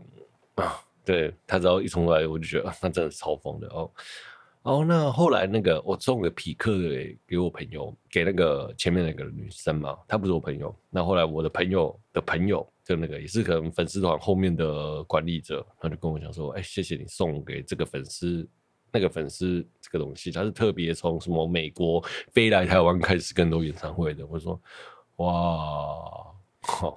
[0.56, 3.90] 啊，对他只要一冲出来，我就觉得那真的是超疯的哦。
[4.62, 10.72] 哦，那后来那个我送个匹克给给我朋友，给那个前面那个女生嘛，她不是我朋友。
[10.88, 18.48] 那后来我的朋友的朋友，就那个也是可能粉丝团后面的管理者，他就跟我讲说：“哎、谢谢你送给这个粉丝
[18.92, 22.00] 那个粉丝这个东西，他是特别从什么美国
[22.30, 24.60] 飞来台湾开始更多演唱会的。”我说
[25.18, 25.26] ：“哇，
[26.60, 26.96] 好，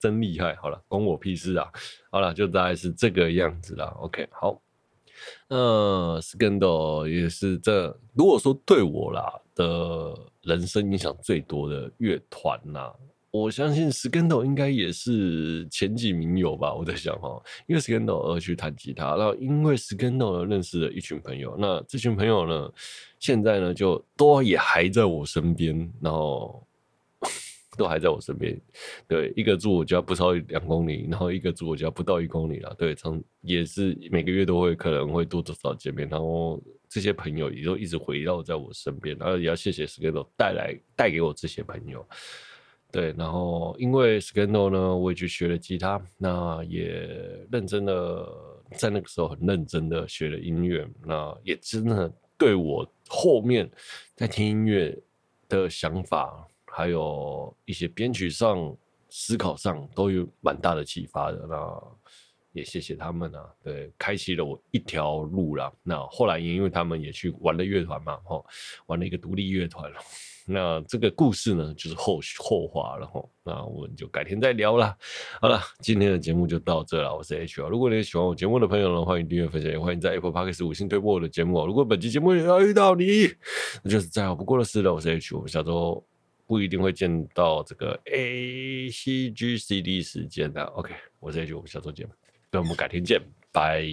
[0.00, 0.56] 真厉害！
[0.56, 1.70] 好了，关我屁事啊！
[2.10, 3.94] 好了，就大概是这个样子啦。
[4.00, 4.60] OK，好。”
[5.48, 12.92] 呃，Scandal 也是这，如果说对我啦的人生影响最多的乐团呐，
[13.30, 16.74] 我相信 Scandal 应该也是前几名有吧。
[16.74, 22.72] 我在想哈，因为 Scandal 而去弹吉他，然后因为 Scandal 认识了一群朋友，那这群朋友呢，
[23.20, 26.65] 现在呢就都也还在我身边，然后。
[27.76, 28.60] 都还在我身边，
[29.06, 42.06] 对，一个住我家不超两公里，然后一个住我家不到一公里了，对，常也是每个月都会可能会多多少少见面，然后这些朋友也都一直围绕在我身边，然后也要谢谢 Scandal 带来带给我这些朋友，
[42.90, 46.86] 对，然后因为 Scandal 呢，我也去学了吉他，那也
[47.50, 48.26] 认真的
[48.76, 53.70] 在那个时候很认真的学了音乐，那也真的对我后面
[54.14, 54.96] 在听音乐
[55.48, 56.48] 的想法。
[56.76, 58.76] 还有一些编曲上、
[59.08, 61.46] 思考上都有蛮大的启发的。
[61.48, 61.82] 那
[62.52, 65.72] 也谢谢他们啊，对，开启了我一条路了。
[65.82, 68.44] 那后来也因为他们也去玩了乐团嘛，吼，
[68.88, 69.90] 玩了一个独立乐团。
[70.44, 73.30] 那这个故事呢，就是后后话了吼。
[73.42, 74.94] 那我们就改天再聊了。
[75.40, 77.16] 好了，今天的节目就到这了。
[77.16, 81.66] 我是 H 啊，如果你喜欢我节目的朋友呢，欢迎订阅分享，也欢迎在 Apple Podcast 五星推播我的节目。
[81.66, 83.28] 如果本期节目也要遇到你，
[83.82, 84.92] 那就是再好不过的事了。
[84.92, 86.04] 我是 H，我们下周
[86.46, 90.62] 不一定会见到这个 A C G C D 时间的。
[90.64, 92.08] OK，我是 H，我们下周见，
[92.50, 93.20] 那我们改天见，
[93.52, 93.84] 拜。